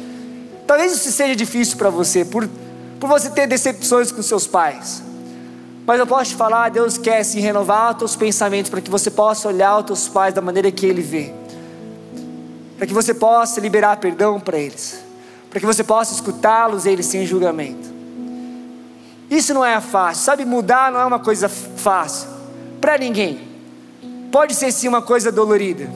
Talvez 0.66 0.92
isso 0.92 1.10
seja 1.10 1.34
difícil 1.34 1.78
para 1.78 1.88
você, 1.88 2.24
por, 2.24 2.46
por 3.00 3.08
você 3.08 3.30
ter 3.30 3.46
decepções 3.46 4.12
com 4.12 4.22
seus 4.22 4.46
pais. 4.46 5.02
Mas 5.86 5.98
eu 5.98 6.06
posso 6.06 6.32
te 6.32 6.36
falar, 6.36 6.68
Deus 6.68 6.98
quer 6.98 7.24
se 7.24 7.40
renovar 7.40 7.92
os 7.92 7.98
teus 7.98 8.14
pensamentos 8.16 8.70
para 8.70 8.82
que 8.82 8.90
você 8.90 9.10
possa 9.10 9.48
olhar 9.48 9.78
os 9.78 9.86
teus 9.86 10.06
pais 10.06 10.34
da 10.34 10.42
maneira 10.42 10.70
que 10.70 10.84
Ele 10.84 11.00
vê. 11.00 11.32
Para 12.76 12.86
que 12.86 12.92
você 12.92 13.14
possa 13.14 13.58
liberar 13.58 13.96
perdão 13.96 14.38
para 14.38 14.58
eles 14.58 15.07
para 15.50 15.60
que 15.60 15.66
você 15.66 15.82
possa 15.82 16.14
escutá-los 16.14 16.86
eles 16.86 17.06
sem 17.06 17.24
julgamento. 17.26 17.88
Isso 19.30 19.52
não 19.52 19.64
é 19.64 19.80
fácil, 19.80 20.24
sabe? 20.24 20.44
Mudar 20.44 20.90
não 20.90 21.00
é 21.00 21.04
uma 21.04 21.18
coisa 21.18 21.48
fácil 21.48 22.28
para 22.80 22.96
ninguém. 22.96 23.46
Pode 24.32 24.54
ser 24.54 24.72
sim 24.72 24.88
uma 24.88 25.02
coisa 25.02 25.30
dolorida, 25.30 25.88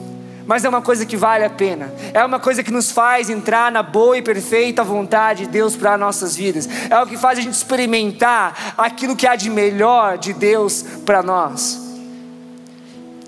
mas 0.45 0.65
é 0.65 0.69
uma 0.69 0.81
coisa 0.81 1.05
que 1.05 1.15
vale 1.15 1.43
a 1.43 1.49
pena. 1.49 1.91
É 2.13 2.23
uma 2.23 2.39
coisa 2.39 2.63
que 2.63 2.71
nos 2.71 2.91
faz 2.91 3.29
entrar 3.29 3.71
na 3.71 3.81
boa 3.81 4.17
e 4.17 4.21
perfeita 4.21 4.83
vontade 4.83 5.45
de 5.45 5.51
Deus 5.51 5.75
para 5.75 5.97
nossas 5.97 6.35
vidas. 6.35 6.67
É 6.89 6.99
o 6.99 7.07
que 7.07 7.17
faz 7.17 7.39
a 7.39 7.41
gente 7.41 7.53
experimentar 7.53 8.73
aquilo 8.77 9.15
que 9.15 9.25
há 9.25 9.35
de 9.35 9.49
melhor 9.49 10.17
de 10.17 10.33
Deus 10.33 10.83
para 11.05 11.23
nós. 11.23 11.81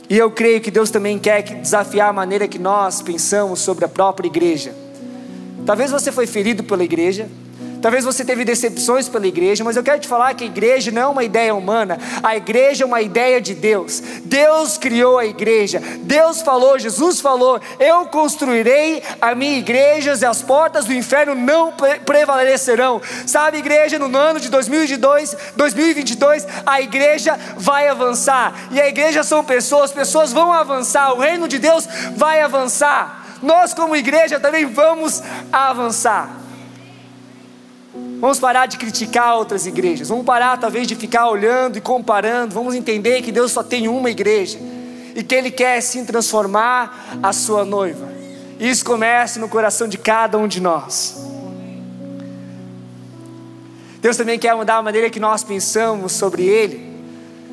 E 0.08 0.18
eu 0.18 0.30
creio 0.30 0.62
que 0.62 0.70
Deus 0.70 0.92
também 0.92 1.18
quer 1.18 1.42
desafiar 1.42 2.10
a 2.10 2.14
maneira 2.14 2.48
que 2.48 2.60
nós 2.60 3.02
pensamos 3.02 3.60
sobre 3.60 3.86
a 3.86 3.88
própria 3.88 4.28
igreja. 4.28 4.85
Talvez 5.66 5.92
você 5.92 6.12
foi 6.12 6.28
ferido 6.28 6.64
pela 6.64 6.84
igreja, 6.84 7.28
Talvez 7.86 8.04
você 8.04 8.26
teve 8.26 8.44
decepções 8.44 9.08
pela 9.08 9.28
igreja, 9.28 9.64
mas 9.64 9.78
eu 9.78 9.84
quero 9.84 10.00
te 10.00 10.08
falar 10.08 10.34
que 10.34 10.44
a 10.44 10.48
igreja 10.48 10.90
não 10.90 11.02
é 11.04 11.06
uma 11.06 11.24
ideia 11.24 11.54
humana, 11.54 12.00
a 12.24 12.36
igreja 12.36 12.84
é 12.84 12.88
uma 12.88 13.00
ideia 13.00 13.40
de 13.40 13.54
Deus. 13.54 14.02
Deus 14.24 14.76
criou 14.76 15.20
a 15.20 15.26
igreja, 15.28 15.80
Deus 16.02 16.42
falou, 16.42 16.80
Jesus 16.80 17.20
falou: 17.20 17.62
Eu 17.80 18.08
construirei 18.08 19.04
a 19.22 19.36
minha 19.36 19.60
igreja 19.60 20.18
e 20.20 20.26
as 20.26 20.42
portas 20.42 20.86
do 20.86 20.94
inferno 20.94 21.36
não 21.36 21.72
prevalecerão. 22.04 23.00
Sabe, 23.28 23.60
igreja, 23.60 24.00
no 24.00 24.18
ano 24.18 24.40
de 24.40 24.50
2022, 24.50 25.38
2022, 25.56 26.48
a 26.66 26.82
igreja 26.82 27.40
vai 27.56 27.88
avançar, 27.88 28.68
e 28.72 28.82
a 28.82 28.88
igreja 28.88 29.24
são 29.24 29.44
pessoas, 29.44 29.92
pessoas 29.92 30.34
vão 30.34 30.52
avançar, 30.52 31.14
o 31.14 31.20
reino 31.20 31.48
de 31.48 31.60
Deus 31.60 31.88
vai 32.16 32.42
avançar 32.42 33.25
nós, 33.42 33.74
como 33.74 33.96
igreja, 33.96 34.40
também 34.40 34.66
vamos 34.66 35.22
avançar. 35.52 36.42
Vamos 38.20 38.40
parar 38.40 38.66
de 38.66 38.78
criticar 38.78 39.36
outras 39.36 39.66
igrejas, 39.66 40.10
vamos 40.10 40.26
parar 40.26 40.58
talvez 40.58 40.88
de 40.88 40.96
ficar 40.96 41.30
olhando 41.30 41.78
e 41.78 41.82
comparando, 41.82 42.54
vamos 42.54 42.76
entender 42.76 43.22
que 43.22 43.32
Deus 43.32 43.52
só 43.52 43.64
tem 43.64 43.88
uma 43.88 44.10
igreja 44.10 44.58
e 45.16 45.24
que 45.24 45.36
Ele 45.36 45.52
quer 45.52 45.80
sim 45.82 46.04
transformar 46.04 47.20
a 47.22 47.32
sua 47.32 47.64
noiva. 47.64 48.12
Isso 48.60 48.84
começa 48.84 49.40
no 49.40 49.48
coração 49.48 49.88
de 49.88 49.98
cada 49.98 50.38
um 50.38 50.48
de 50.48 50.62
nós. 50.62 51.26
Deus 54.02 54.18
também 54.18 54.38
quer 54.38 54.56
mudar 54.56 54.78
a 54.78 54.84
maneira 54.84 55.10
que 55.10 55.20
nós 55.20 55.44
pensamos 55.44 56.14
sobre 56.14 56.44
Ele. 56.44 56.96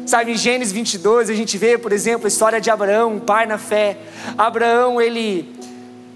Sabe, 0.06 0.32
em 0.32 0.36
Gênesis 0.36 0.72
22 0.72 1.30
a 1.30 1.34
gente 1.34 1.56
vê, 1.56 1.78
por 1.78 1.92
exemplo, 1.92 2.26
a 2.26 2.28
história 2.28 2.60
de 2.60 2.70
Abraão, 2.70 3.14
um 3.14 3.20
pai 3.20 3.46
na 3.46 3.58
fé. 3.58 3.98
Abraão, 4.36 5.00
ele 5.00 5.52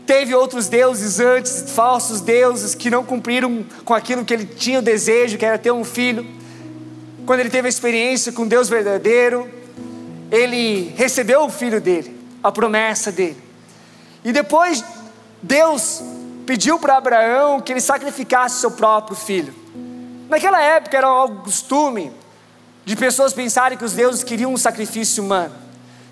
Teve 0.06 0.34
outros 0.36 0.68
deuses 0.68 1.18
antes, 1.18 1.64
falsos 1.72 2.20
deuses, 2.20 2.76
que 2.76 2.88
não 2.88 3.04
cumpriram 3.04 3.64
com 3.84 3.92
aquilo 3.92 4.24
que 4.24 4.32
ele 4.32 4.46
tinha 4.46 4.78
o 4.78 4.82
desejo, 4.82 5.36
que 5.36 5.44
era 5.44 5.58
ter 5.58 5.72
um 5.72 5.84
filho. 5.84 6.24
Quando 7.26 7.40
ele 7.40 7.50
teve 7.50 7.66
a 7.66 7.68
experiência 7.68 8.30
com 8.30 8.46
Deus 8.46 8.68
verdadeiro, 8.68 9.50
ele 10.30 10.94
recebeu 10.96 11.42
o 11.42 11.50
filho 11.50 11.80
dele, 11.80 12.16
a 12.40 12.52
promessa 12.52 13.10
dele. 13.10 13.36
E 14.24 14.32
depois, 14.32 14.84
Deus 15.42 16.00
pediu 16.46 16.78
para 16.78 16.96
Abraão 16.96 17.60
que 17.60 17.72
ele 17.72 17.80
sacrificasse 17.80 18.60
seu 18.60 18.70
próprio 18.70 19.16
filho. 19.16 19.52
Naquela 20.28 20.62
época 20.62 20.96
era 20.96 21.24
um 21.24 21.38
costume 21.38 22.12
de 22.84 22.94
pessoas 22.94 23.32
pensarem 23.32 23.76
que 23.76 23.84
os 23.84 23.92
deuses 23.92 24.22
queriam 24.22 24.52
um 24.52 24.56
sacrifício 24.56 25.24
humano. 25.24 25.65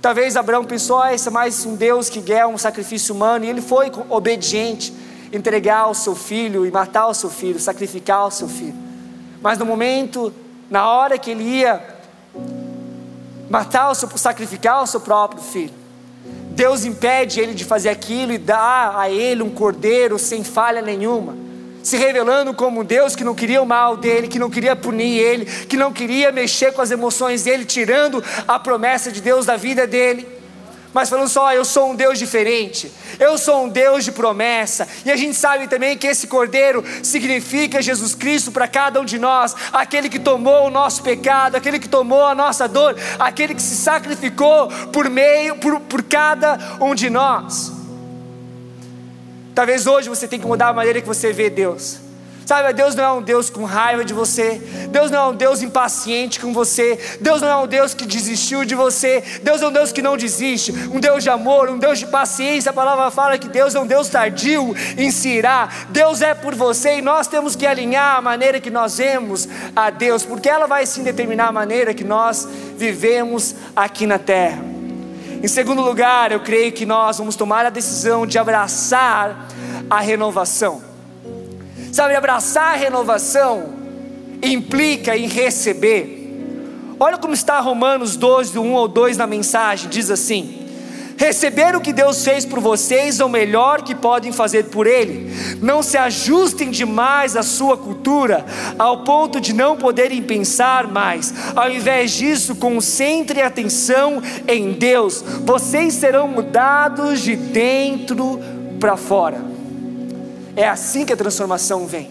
Talvez 0.05 0.37
Abraão 0.37 0.63
pensou, 0.67 1.01
ah, 1.01 1.15
esse 1.15 1.29
é 1.29 1.31
mais 1.31 1.65
um 1.65 1.77
Deus 1.77 2.11
que 2.11 2.21
quer 2.21 2.45
um 2.45 2.59
sacrifício 2.59 3.15
humano, 3.15 3.47
e 3.47 3.49
ele 3.49 3.63
foi 3.63 3.91
obediente, 4.11 4.93
entregar 5.33 5.89
o 5.89 5.95
seu 5.95 6.15
filho 6.15 6.67
e 6.67 6.71
matar 6.71 7.07
o 7.07 7.15
seu 7.15 7.31
filho, 7.31 7.59
sacrificar 7.59 8.27
o 8.27 8.31
seu 8.31 8.47
filho. 8.47 8.75
Mas 9.41 9.57
no 9.57 9.65
momento, 9.65 10.31
na 10.69 10.87
hora 10.87 11.17
que 11.17 11.31
ele 11.31 11.43
ia 11.45 11.83
matar 13.49 13.89
o 13.89 13.95
seu, 13.95 14.07
sacrificar 14.19 14.83
o 14.83 14.87
seu 14.87 15.01
próprio 15.01 15.41
filho, 15.41 15.73
Deus 16.51 16.85
impede 16.85 17.41
ele 17.41 17.55
de 17.55 17.65
fazer 17.65 17.89
aquilo 17.89 18.35
e 18.35 18.37
dá 18.37 19.01
a 19.01 19.09
ele 19.09 19.43
um 19.43 19.49
cordeiro 19.49 20.19
sem 20.19 20.45
falha 20.45 20.83
nenhuma 20.83 21.35
se 21.85 21.99
revelando 21.99 22.55
como 22.55 22.81
um 22.81 22.85
Deus 22.85 23.15
que 23.15 23.23
não 23.23 23.35
queria 23.35 23.63
o 23.63 23.67
mal 23.67 23.97
dele, 23.97 24.27
que 24.27 24.39
não 24.39 24.51
queria 24.51 24.75
punir 24.75 25.19
ele, 25.19 25.45
que 25.45 25.77
não 25.77 25.93
queria 25.93 26.33
mexer 26.33 26.73
com 26.73 26.81
as 26.81 26.91
emoções 26.91 27.45
dele, 27.45 27.65
tirando 27.65 28.25
a 28.49 28.59
promessa 28.59 29.13
de 29.13 29.21
Deus 29.21 29.45
da 29.45 29.57
vida 29.57 29.87
dele. 29.87 30.27
Mas 30.95 31.11
falando 31.11 31.29
só, 31.29 31.53
eu 31.53 31.65
sou 31.65 31.91
um 31.91 31.97
Deus 31.97 32.21
diferente, 32.21 32.91
eu 33.19 33.37
sou 33.37 33.65
um 33.65 33.69
Deus 33.69 34.05
de 34.05 34.13
promessa, 34.13 34.87
e 35.05 35.11
a 35.11 35.17
gente 35.17 35.35
sabe 35.35 35.67
também 35.67 35.99
que 35.99 36.07
esse 36.07 36.29
cordeiro 36.29 36.85
significa 37.03 37.83
Jesus 37.83 38.15
Cristo 38.15 38.53
para 38.53 38.69
cada 38.69 39.01
um 39.01 39.05
de 39.05 39.19
nós, 39.19 39.57
aquele 39.73 40.09
que 40.09 40.21
tomou 40.21 40.69
o 40.69 40.71
nosso 40.71 41.03
pecado, 41.03 41.57
aquele 41.57 41.81
que 41.81 41.89
tomou 41.89 42.25
a 42.25 42.35
nossa 42.35 42.69
dor, 42.69 42.97
aquele 43.19 43.57
que 43.57 43.63
se 43.63 43.77
sacrificou 43.77 44.69
por 44.93 45.11
meio, 45.11 45.57
por, 45.57 45.81
por 45.81 46.03
cada 46.05 46.79
um 46.81 46.95
de 46.95 47.11
nós. 47.11 47.74
Talvez 49.55 49.87
hoje 49.87 50.09
você 50.09 50.27
tenha 50.27 50.41
que 50.41 50.49
mudar 50.49 50.69
a 50.69 50.73
maneira 50.73 51.01
que 51.01 51.07
você 51.07 51.33
vê 51.33 51.49
Deus. 51.49 52.05
Sabe, 52.47 52.75
Deus 52.75 52.95
não 52.95 53.05
é 53.05 53.13
um 53.13 53.23
Deus 53.23 53.49
com 53.49 53.65
raiva 53.65 54.05
de 54.05 54.13
você, 54.13 54.61
Deus 54.91 55.11
não 55.11 55.19
é 55.19 55.27
um 55.29 55.35
Deus 55.35 55.63
impaciente 55.63 56.39
com 56.39 56.53
você, 56.53 56.99
Deus 57.19 57.41
não 57.41 57.49
é 57.49 57.57
um 57.57 57.67
Deus 57.67 57.95
que 57.95 58.05
desistiu 58.05 58.67
de 58.67 58.75
você, 58.75 59.25
Deus 59.43 59.63
é 59.63 59.67
um 59.67 59.73
Deus 59.73 59.93
que 59.93 60.03
não 60.03 60.15
desiste, 60.15 60.71
um 60.93 61.01
Deus 61.01 61.23
de 61.23 61.31
amor, 61.31 61.71
um 61.71 61.79
Deus 61.79 61.99
de 61.99 62.07
paciência. 62.07 62.69
A 62.69 62.75
palavra 62.75 63.11
fala 63.11 63.39
que 63.39 63.49
Deus 63.49 63.75
é 63.75 63.81
um 63.81 63.87
Deus 63.87 64.11
tardio 64.11 64.77
em 64.99 65.11
se 65.11 65.31
irar, 65.31 65.87
Deus 65.89 66.21
é 66.21 66.35
por 66.35 66.55
você 66.55 66.99
e 66.99 67.03
nós 67.03 67.27
temos 67.27 67.57
que 67.57 67.67
alinhar 67.67 68.19
a 68.19 68.21
maneira 68.21 68.61
que 68.61 68.71
nós 68.71 68.99
vemos 68.99 69.49
a 69.75 69.89
Deus, 69.89 70.23
porque 70.23 70.49
ela 70.49 70.67
vai 70.67 70.85
sim 70.85 71.03
determinar 71.03 71.49
a 71.49 71.53
maneira 71.53 71.95
que 71.95 72.05
nós 72.05 72.47
vivemos 72.77 73.55
aqui 73.75 74.07
na 74.07 74.19
terra. 74.19 74.74
Em 75.45 75.49
segundo 75.49 75.83
lugar, 75.83 76.33
eu 76.33 76.41
creio 76.41 76.73
que 76.73 76.87
nós 76.87 77.19
vamos 77.19 77.37
tomar 77.37 77.67
a 77.67 77.69
decisão 77.69 78.27
de 78.27 78.39
abraçar 78.39 79.47
a 79.91 80.01
renovação. 80.01 80.83
Sabe, 81.93 82.17
abraçar 82.17 82.73
a 82.73 82.77
renovação 82.77 83.75
implica 84.43 85.15
em 85.15 85.29
receber. 85.29 86.97
Olha 86.99 87.19
como 87.19 87.35
está 87.35 87.61
Romanos 87.61 88.17
12, 88.17 88.59
1 88.59 88.73
ou 88.73 88.89
2 88.89 89.19
na 89.19 89.27
mensagem: 89.27 89.91
diz 89.91 90.11
assim: 90.11 90.64
Receber 91.17 91.77
o 91.77 91.81
que 91.81 91.93
Deus 91.93 92.25
fez 92.25 92.45
por 92.45 92.61
vocês 92.61 93.21
é 93.21 93.25
o 93.25 93.29
melhor 93.29 93.83
que 93.83 93.95
podem 93.95 94.33
fazer 94.33 94.65
por 94.65 94.87
Ele. 94.87 95.33
Não 95.61 95.83
se 95.83 95.97
ajustem 95.97 96.71
demais 96.71 97.37
à 97.37 97.43
sua 97.43 97.77
cultura, 97.77 98.45
ao 98.79 99.05
ponto 99.05 99.41
de 99.41 99.53
não 99.53 99.77
poderem 99.77 100.23
pensar 100.23 100.89
mais. 100.89 101.33
Ao 101.55 101.71
invés 101.71 102.13
disso, 102.13 102.57
concentrem 102.57 103.43
atenção 103.43 104.23
em 104.49 104.73
Deus. 104.73 105.25
Vocês 105.45 105.95
serão 105.95 106.27
mudados 106.27 107.21
de 107.21 107.37
dentro 107.37 108.41
para 108.81 108.97
fora. 108.97 109.41
É 110.57 110.69
assim 110.69 111.05
que 111.05 111.13
a 111.13 111.17
transformação 111.17 111.87
vem. 111.87 112.11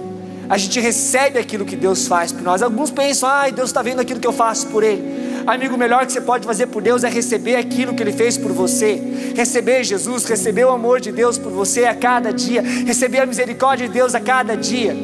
A 0.50 0.58
gente 0.58 0.80
recebe 0.80 1.40
aquilo 1.40 1.66
que 1.66 1.76
Deus 1.76 2.08
faz 2.08 2.32
por 2.32 2.42
nós. 2.42 2.62
Alguns 2.62 2.92
pensam, 2.92 3.30
ai, 3.30 3.52
Deus 3.52 3.70
está 3.70 3.82
vendo 3.82 4.02
aquilo 4.02 4.20
que 4.20 4.28
eu 4.28 4.34
faço 4.34 4.68
por 4.68 4.84
Ele. 4.84 5.23
Amigo, 5.46 5.76
o 5.76 5.78
melhor 5.78 6.06
que 6.06 6.12
você 6.14 6.22
pode 6.22 6.46
fazer 6.46 6.68
por 6.68 6.82
Deus 6.82 7.04
é 7.04 7.10
receber 7.10 7.56
aquilo 7.56 7.94
que 7.94 8.02
Ele 8.02 8.14
fez 8.14 8.38
por 8.38 8.52
você, 8.52 9.02
receber 9.36 9.84
Jesus, 9.84 10.26
receber 10.26 10.66
o 10.66 10.70
amor 10.70 11.00
de 11.00 11.12
Deus 11.12 11.38
por 11.38 11.52
você 11.52 11.86
a 11.86 11.94
cada 11.96 12.32
dia, 12.32 12.62
receber 12.62 13.20
a 13.20 13.26
misericórdia 13.26 13.88
de 13.88 13.94
Deus 13.94 14.16
a 14.16 14.20
cada 14.20 14.56
dia, 14.56 14.96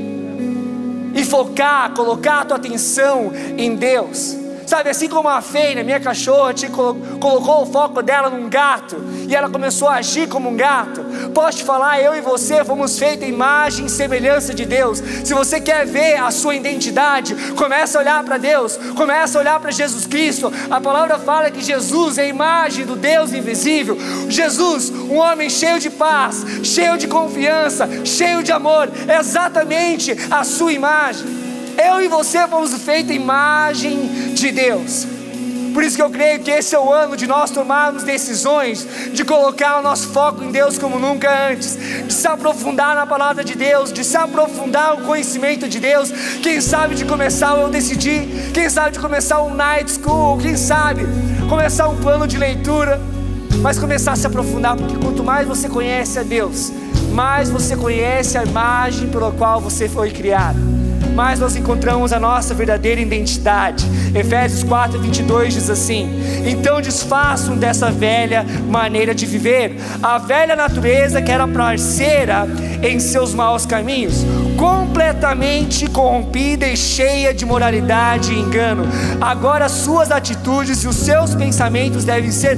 e 1.13 1.23
focar, 1.23 1.93
colocar 1.93 2.41
a 2.41 2.45
tua 2.45 2.57
atenção 2.57 3.31
em 3.57 3.75
Deus. 3.75 4.38
Sabe, 4.69 4.91
assim 4.91 5.09
como 5.09 5.27
a 5.27 5.41
Feina, 5.41 5.81
minha 5.83 5.99
cachorra, 5.99 6.53
te 6.53 6.67
colocou 6.67 7.63
o 7.63 7.65
foco 7.65 8.03
dela 8.03 8.29
num 8.29 8.47
gato 8.47 9.03
e 9.27 9.35
ela 9.35 9.49
começou 9.49 9.87
a 9.87 9.95
agir 9.95 10.29
como 10.29 10.47
um 10.47 10.55
gato. 10.55 11.03
Posso 11.33 11.57
te 11.57 11.63
falar, 11.63 11.99
eu 11.99 12.15
e 12.15 12.21
você 12.21 12.63
fomos 12.63 12.99
feitos 12.99 13.27
em 13.27 13.31
imagem 13.31 13.87
e 13.87 13.89
semelhança 13.89 14.53
de 14.53 14.67
Deus. 14.67 14.99
Se 14.99 15.33
você 15.33 15.59
quer 15.59 15.87
ver 15.87 16.17
a 16.17 16.29
sua 16.29 16.53
identidade, 16.53 17.33
começa 17.53 17.97
a 17.97 18.01
olhar 18.01 18.23
para 18.23 18.37
Deus, 18.37 18.77
começa 18.95 19.39
a 19.39 19.41
olhar 19.41 19.59
para 19.59 19.71
Jesus 19.71 20.05
Cristo. 20.05 20.53
A 20.69 20.79
palavra 20.79 21.17
fala 21.17 21.49
que 21.49 21.61
Jesus 21.63 22.19
é 22.19 22.25
a 22.25 22.27
imagem 22.27 22.85
do 22.85 22.95
Deus 22.95 23.33
invisível. 23.33 23.97
Jesus, 24.29 24.91
um 24.91 25.17
homem 25.17 25.49
cheio 25.49 25.79
de 25.79 25.89
paz, 25.89 26.45
cheio 26.63 26.95
de 26.95 27.07
confiança, 27.07 27.89
cheio 28.05 28.43
de 28.43 28.51
amor, 28.51 28.87
é 29.07 29.17
exatamente 29.17 30.15
a 30.29 30.43
sua 30.43 30.71
imagem. 30.71 31.48
Eu 31.81 32.01
e 32.01 32.09
você 32.09 32.45
fomos 32.45 32.73
feitos 32.73 33.15
imagem 33.15 34.33
de 34.33 34.51
Deus. 34.51 35.07
Por 35.73 35.81
isso 35.81 35.95
que 35.95 36.01
eu 36.01 36.09
creio 36.09 36.39
que 36.41 36.51
esse 36.51 36.75
é 36.75 36.79
o 36.79 36.91
ano 36.91 37.15
de 37.15 37.25
nós 37.25 37.51
tomarmos 37.51 38.03
decisões, 38.03 38.85
de 39.13 39.23
colocar 39.23 39.79
o 39.79 39.81
nosso 39.81 40.09
foco 40.09 40.43
em 40.43 40.51
Deus 40.51 40.77
como 40.77 40.99
nunca 40.99 41.49
antes, 41.49 41.77
de 42.05 42.11
se 42.11 42.27
aprofundar 42.27 42.95
na 42.95 43.07
palavra 43.07 43.45
de 43.45 43.55
Deus, 43.55 43.93
de 43.93 44.03
se 44.03 44.17
aprofundar 44.17 44.97
no 44.97 45.05
conhecimento 45.05 45.69
de 45.69 45.79
Deus. 45.79 46.11
Quem 46.43 46.59
sabe 46.59 46.95
de 46.95 47.05
começar 47.05 47.57
eu 47.57 47.69
decidir, 47.69 48.51
quem 48.53 48.69
sabe 48.69 48.91
de 48.91 48.99
começar 48.99 49.41
um 49.41 49.53
night 49.53 49.89
school, 49.89 50.37
quem 50.37 50.57
sabe 50.57 51.07
começar 51.47 51.87
um 51.87 51.95
plano 51.95 52.27
de 52.27 52.37
leitura, 52.37 52.99
mas 53.61 53.79
começar 53.79 54.11
a 54.11 54.15
se 54.17 54.27
aprofundar, 54.27 54.75
porque 54.75 54.97
quanto 54.97 55.23
mais 55.23 55.47
você 55.47 55.69
conhece 55.69 56.19
a 56.19 56.23
Deus, 56.23 56.73
mais 57.13 57.49
você 57.49 57.77
conhece 57.77 58.37
a 58.37 58.43
imagem 58.43 59.07
pela 59.07 59.31
qual 59.31 59.61
você 59.61 59.87
foi 59.87 60.11
criado 60.11 60.88
mais 61.09 61.39
nós 61.39 61.55
encontramos 61.55 62.13
a 62.13 62.19
nossa 62.19 62.53
verdadeira 62.53 63.01
identidade. 63.01 63.85
Efésios 64.15 64.63
4, 64.63 64.99
22 64.99 65.53
diz 65.53 65.69
assim: 65.69 66.09
Então 66.45 66.81
desfaçam 66.81 67.57
dessa 67.57 67.91
velha 67.91 68.45
maneira 68.69 69.13
de 69.13 69.25
viver, 69.25 69.75
a 70.01 70.17
velha 70.17 70.55
natureza 70.55 71.21
que 71.21 71.31
era 71.31 71.47
parceira 71.47 72.47
em 72.81 72.99
seus 72.99 73.33
maus 73.33 73.65
caminhos, 73.65 74.25
completamente 74.57 75.87
corrompida 75.87 76.67
e 76.67 76.77
cheia 76.77 77.33
de 77.33 77.45
moralidade 77.45 78.33
e 78.33 78.39
engano. 78.39 78.83
Agora 79.19 79.69
suas 79.69 80.11
atitudes 80.11 80.83
e 80.83 80.87
os 80.87 80.95
seus 80.95 81.35
pensamentos 81.35 82.03
devem 82.03 82.31
ser 82.31 82.57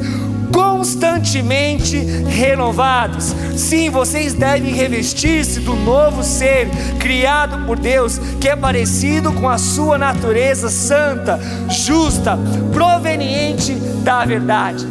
constantemente 0.52 1.98
renovados. 1.98 3.36
Sim, 3.56 3.90
vocês 3.90 4.34
devem 4.34 4.74
revestir-se 4.74 5.60
do 5.60 5.76
novo 5.76 6.24
ser 6.24 6.68
criado 7.00 7.66
por 7.66 7.78
Deus, 7.78 8.20
que 8.40 8.50
é 8.50 8.56
parecido 8.56 9.32
com 9.34 9.48
a 9.48 9.58
sua 9.58 9.98
natureza 9.98 10.70
santa, 10.70 11.40
justa, 11.70 12.38
proveniente 12.74 13.74
da 14.04 14.26
verdade. 14.26 14.88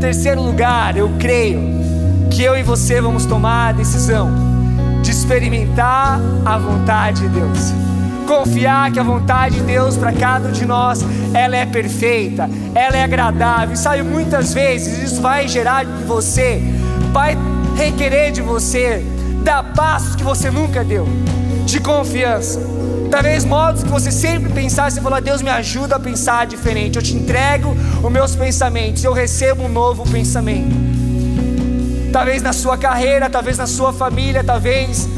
Terceiro 0.00 0.42
lugar, 0.42 0.96
eu 0.96 1.10
creio 1.18 1.60
que 2.30 2.42
eu 2.42 2.56
e 2.56 2.62
você 2.62 3.00
vamos 3.00 3.26
tomar 3.26 3.68
a 3.68 3.72
decisão 3.72 4.30
de 5.02 5.10
experimentar 5.10 6.20
a 6.44 6.58
vontade 6.58 7.20
de 7.22 7.28
Deus 7.28 7.89
confiar 8.30 8.92
que 8.92 9.00
a 9.00 9.02
vontade 9.02 9.56
de 9.56 9.62
Deus 9.62 9.96
para 9.96 10.12
cada 10.12 10.50
um 10.50 10.52
de 10.52 10.64
nós, 10.64 11.04
ela 11.34 11.56
é 11.56 11.66
perfeita, 11.66 12.48
ela 12.76 12.96
é 12.96 13.02
agradável. 13.02 13.74
E 13.74 13.76
sabe, 13.76 14.04
muitas 14.04 14.54
vezes 14.54 15.02
isso 15.10 15.20
vai 15.20 15.48
gerar 15.48 15.84
em 15.84 16.04
você, 16.06 16.62
vai 17.12 17.36
requerer 17.76 18.30
de 18.30 18.40
você 18.40 19.04
dar 19.42 19.64
passos 19.74 20.14
que 20.14 20.22
você 20.22 20.48
nunca 20.48 20.84
deu, 20.84 21.08
de 21.66 21.80
confiança. 21.80 22.60
Talvez 23.10 23.44
modos 23.44 23.82
que 23.82 23.88
você 23.88 24.12
sempre 24.12 24.52
pensasse, 24.52 24.94
você 24.94 25.02
falou, 25.02 25.20
Deus 25.20 25.42
me 25.42 25.50
ajuda 25.50 25.96
a 25.96 25.98
pensar 25.98 26.46
diferente. 26.46 26.94
Eu 26.94 27.02
te 27.02 27.16
entrego 27.16 27.74
os 28.00 28.12
meus 28.12 28.36
pensamentos, 28.36 29.02
eu 29.02 29.12
recebo 29.12 29.64
um 29.64 29.68
novo 29.68 30.08
pensamento. 30.08 30.76
Talvez 32.12 32.42
na 32.42 32.52
sua 32.52 32.78
carreira, 32.78 33.28
talvez 33.28 33.58
na 33.58 33.66
sua 33.66 33.92
família, 33.92 34.44
talvez 34.44 35.08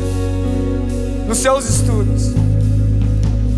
nos 1.29 1.37
seus 1.37 1.69
estudos 1.69 2.42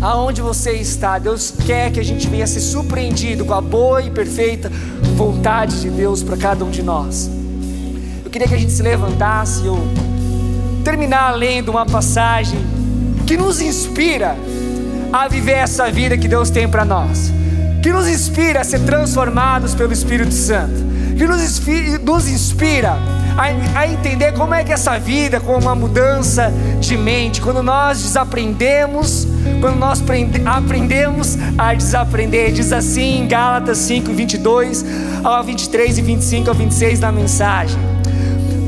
aonde 0.05 0.39
você 0.39 0.73
está. 0.73 1.17
Deus 1.17 1.51
quer 1.65 1.91
que 1.91 1.99
a 1.99 2.03
gente 2.03 2.27
venha 2.27 2.45
ser 2.45 2.59
surpreendido 2.59 3.43
com 3.43 3.53
a 3.53 3.61
boa 3.61 4.03
e 4.03 4.11
perfeita 4.11 4.71
vontade 5.15 5.81
de 5.81 5.89
Deus 5.89 6.21
para 6.21 6.37
cada 6.37 6.63
um 6.63 6.69
de 6.69 6.83
nós. 6.83 7.29
Eu 8.23 8.29
queria 8.29 8.47
que 8.47 8.53
a 8.53 8.57
gente 8.57 8.71
se 8.71 8.83
levantasse 8.83 9.63
e 9.63 9.67
eu 9.67 9.79
terminar 10.83 11.31
lendo 11.31 11.69
uma 11.69 11.85
passagem 11.87 12.59
que 13.25 13.35
nos 13.35 13.59
inspira 13.59 14.37
a 15.11 15.27
viver 15.27 15.53
essa 15.53 15.89
vida 15.89 16.15
que 16.15 16.27
Deus 16.27 16.51
tem 16.51 16.69
para 16.69 16.85
nós, 16.85 17.31
que 17.81 17.91
nos 17.91 18.07
inspira 18.07 18.61
a 18.61 18.63
ser 18.63 18.81
transformados 18.81 19.73
pelo 19.73 19.91
Espírito 19.91 20.33
Santo, 20.33 20.85
que 21.17 21.25
nos 21.25 21.41
inspira, 21.41 21.97
nos 21.97 22.27
inspira 22.27 22.95
a, 23.37 23.79
a 23.79 23.87
entender 23.87 24.33
como 24.33 24.53
é 24.53 24.63
que 24.63 24.71
essa 24.71 24.97
vida, 24.97 25.39
com 25.39 25.57
uma 25.57 25.75
mudança 25.75 26.51
de 26.79 26.97
mente, 26.97 27.41
quando 27.41 27.61
nós 27.61 28.01
desaprendemos, 28.01 29.27
quando 29.59 29.77
nós 29.77 30.01
aprendemos 30.45 31.37
a 31.57 31.73
desaprender, 31.73 32.51
diz 32.53 32.71
assim 32.71 33.19
em 33.19 33.27
Gálatas 33.27 33.77
5, 33.79 34.11
22 34.11 34.85
ao 35.23 35.43
23 35.43 35.97
e 35.97 36.01
25 36.01 36.49
ao 36.49 36.55
26 36.55 36.99
na 36.99 37.11
mensagem. 37.11 37.77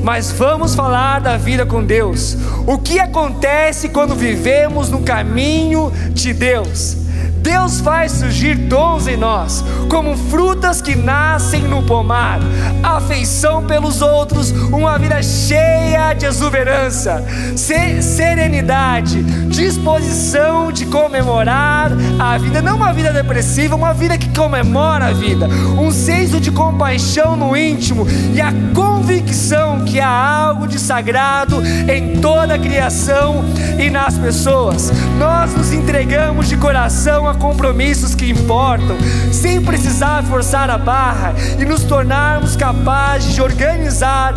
Mas 0.03 0.31
vamos 0.31 0.73
falar 0.73 1.19
da 1.19 1.35
vida 1.35 1.65
com 1.65 1.83
Deus. 1.83 2.37
O 2.65 2.77
que 2.77 2.99
acontece 2.99 3.89
quando 3.89 4.15
vivemos 4.15 4.89
no 4.89 5.01
caminho 5.01 5.91
de 6.13 6.33
Deus? 6.33 7.06
Deus 7.47 7.79
faz 7.79 8.11
surgir 8.11 8.55
dons 8.55 9.07
em 9.07 9.15
nós, 9.15 9.63
como 9.89 10.17
frutas 10.17 10.81
que 10.81 10.97
nascem 10.97 11.61
no 11.61 11.81
pomar, 11.81 12.41
afeição 12.83 13.63
pelos 13.63 14.01
outros, 14.01 14.51
uma 14.51 14.99
vida 14.99 15.23
cheia 15.23 16.13
de 16.13 16.25
exuberância, 16.25 17.23
serenidade, 17.55 19.23
disposição 19.47 20.73
de 20.73 20.87
comemorar 20.87 21.93
a 22.19 22.37
vida, 22.37 22.61
não 22.61 22.75
uma 22.75 22.91
vida 22.91 23.13
depressiva, 23.13 23.77
uma 23.77 23.93
vida 23.93 24.17
que 24.17 24.27
comemora 24.37 25.05
a 25.05 25.13
vida, 25.13 25.47
um 25.47 25.89
senso 25.89 26.41
de 26.41 26.51
compaixão 26.51 27.37
no 27.37 27.55
íntimo 27.55 28.05
e 28.33 28.41
a 28.41 28.51
convicção 28.75 29.85
que 29.85 30.01
há 30.01 30.09
algo 30.09 30.67
de 30.67 30.77
sagrado 30.77 31.63
em 31.65 32.19
toda 32.19 32.55
a 32.55 32.59
criação 32.59 33.45
e 33.79 33.89
nas 33.89 34.17
pessoas. 34.17 34.91
Nós 35.17 35.55
nos 35.55 35.71
entregamos 35.71 36.49
de 36.49 36.57
coração 36.57 37.25
a 37.25 37.36
compromissos 37.37 38.15
que 38.15 38.29
importam, 38.29 38.97
sem 39.31 39.61
precisar 39.61 40.23
forçar 40.23 40.69
a 40.69 40.77
barra 40.77 41.33
e 41.59 41.65
nos 41.65 41.83
tornarmos 41.83 42.55
capazes 42.55 43.33
de 43.33 43.41
organizar 43.41 44.35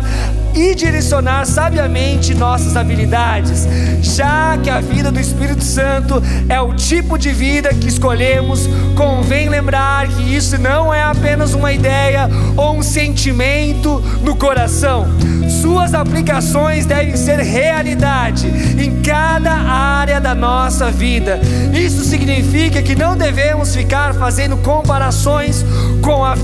e 0.53 0.75
direcionar 0.75 1.45
sabiamente 1.45 2.33
nossas 2.33 2.75
habilidades, 2.75 3.67
já 4.01 4.57
que 4.57 4.69
a 4.69 4.81
vida 4.81 5.11
do 5.11 5.19
Espírito 5.19 5.63
Santo 5.63 6.21
é 6.49 6.59
o 6.59 6.73
tipo 6.73 7.17
de 7.17 7.31
vida 7.31 7.73
que 7.73 7.87
escolhemos, 7.87 8.67
convém 8.95 9.49
lembrar 9.49 10.07
que 10.07 10.35
isso 10.35 10.57
não 10.57 10.93
é 10.93 11.03
apenas 11.03 11.53
uma 11.53 11.71
ideia 11.71 12.29
ou 12.57 12.77
um 12.77 12.83
sentimento 12.83 13.99
no 14.21 14.35
coração. 14.35 15.07
Suas 15.61 15.93
aplicações 15.93 16.85
devem 16.85 17.15
ser 17.15 17.39
realidade 17.39 18.47
em 18.47 19.01
cada 19.01 19.51
área 19.51 20.19
da 20.19 20.33
nossa 20.33 20.89
vida. 20.89 21.39
Isso 21.73 22.03
significa 22.03 22.81
que 22.81 22.95
não 22.95 23.15
devemos 23.15 23.75
ficar 23.75 24.13
fazendo 24.13 24.57
comparações 24.57 25.65
com 26.01 26.25
a 26.25 26.35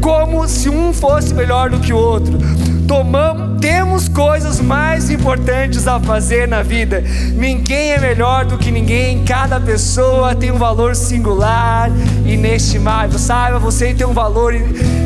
como 0.00 0.46
se 0.46 0.68
um 0.68 0.92
fosse 0.92 1.32
melhor 1.32 1.70
do 1.70 1.80
que 1.80 1.90
o 1.90 1.96
outro 1.96 2.38
tomamos, 2.86 3.60
temos 3.60 4.08
coisas 4.08 4.60
mais 4.60 5.10
importantes 5.10 5.86
a 5.86 5.98
fazer 5.98 6.46
na 6.46 6.62
vida. 6.62 7.02
Ninguém 7.34 7.92
é 7.92 7.98
melhor 7.98 8.44
do 8.44 8.58
que 8.58 8.70
ninguém, 8.70 9.24
cada 9.24 9.60
pessoa 9.60 10.34
tem 10.34 10.50
um 10.50 10.58
valor 10.58 10.94
singular, 10.94 11.90
inestimável. 12.24 13.18
Saiba, 13.18 13.58
você 13.58 13.94
tem 13.94 14.06
um 14.06 14.12
valor 14.12 14.54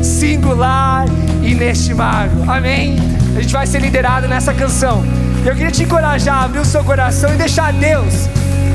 singular, 0.03 1.05
inestimável. 1.43 2.49
Amém? 2.51 2.97
A 3.35 3.41
gente 3.41 3.53
vai 3.53 3.65
ser 3.65 3.79
liderado 3.79 4.27
nessa 4.27 4.53
canção. 4.53 5.03
Eu 5.45 5.55
queria 5.55 5.71
te 5.71 5.83
encorajar 5.83 6.35
a 6.35 6.43
abrir 6.45 6.59
o 6.59 6.65
seu 6.65 6.83
coração 6.83 7.33
e 7.33 7.37
deixar 7.37 7.71
Deus 7.73 8.27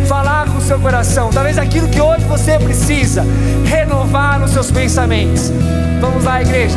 falar 0.05 0.47
com 0.49 0.59
o 0.59 0.61
seu 0.61 0.79
coração. 0.79 1.31
Talvez 1.31 1.59
aquilo 1.59 1.89
que 1.89 2.01
hoje 2.01 2.25
você 2.25 2.59
precisa 2.59 3.25
renovar 3.67 4.39
nos 4.39 4.51
seus 4.51 4.71
pensamentos. 4.71 5.51
Vamos 6.01 6.25
lá, 6.25 6.41
igreja. 6.43 6.77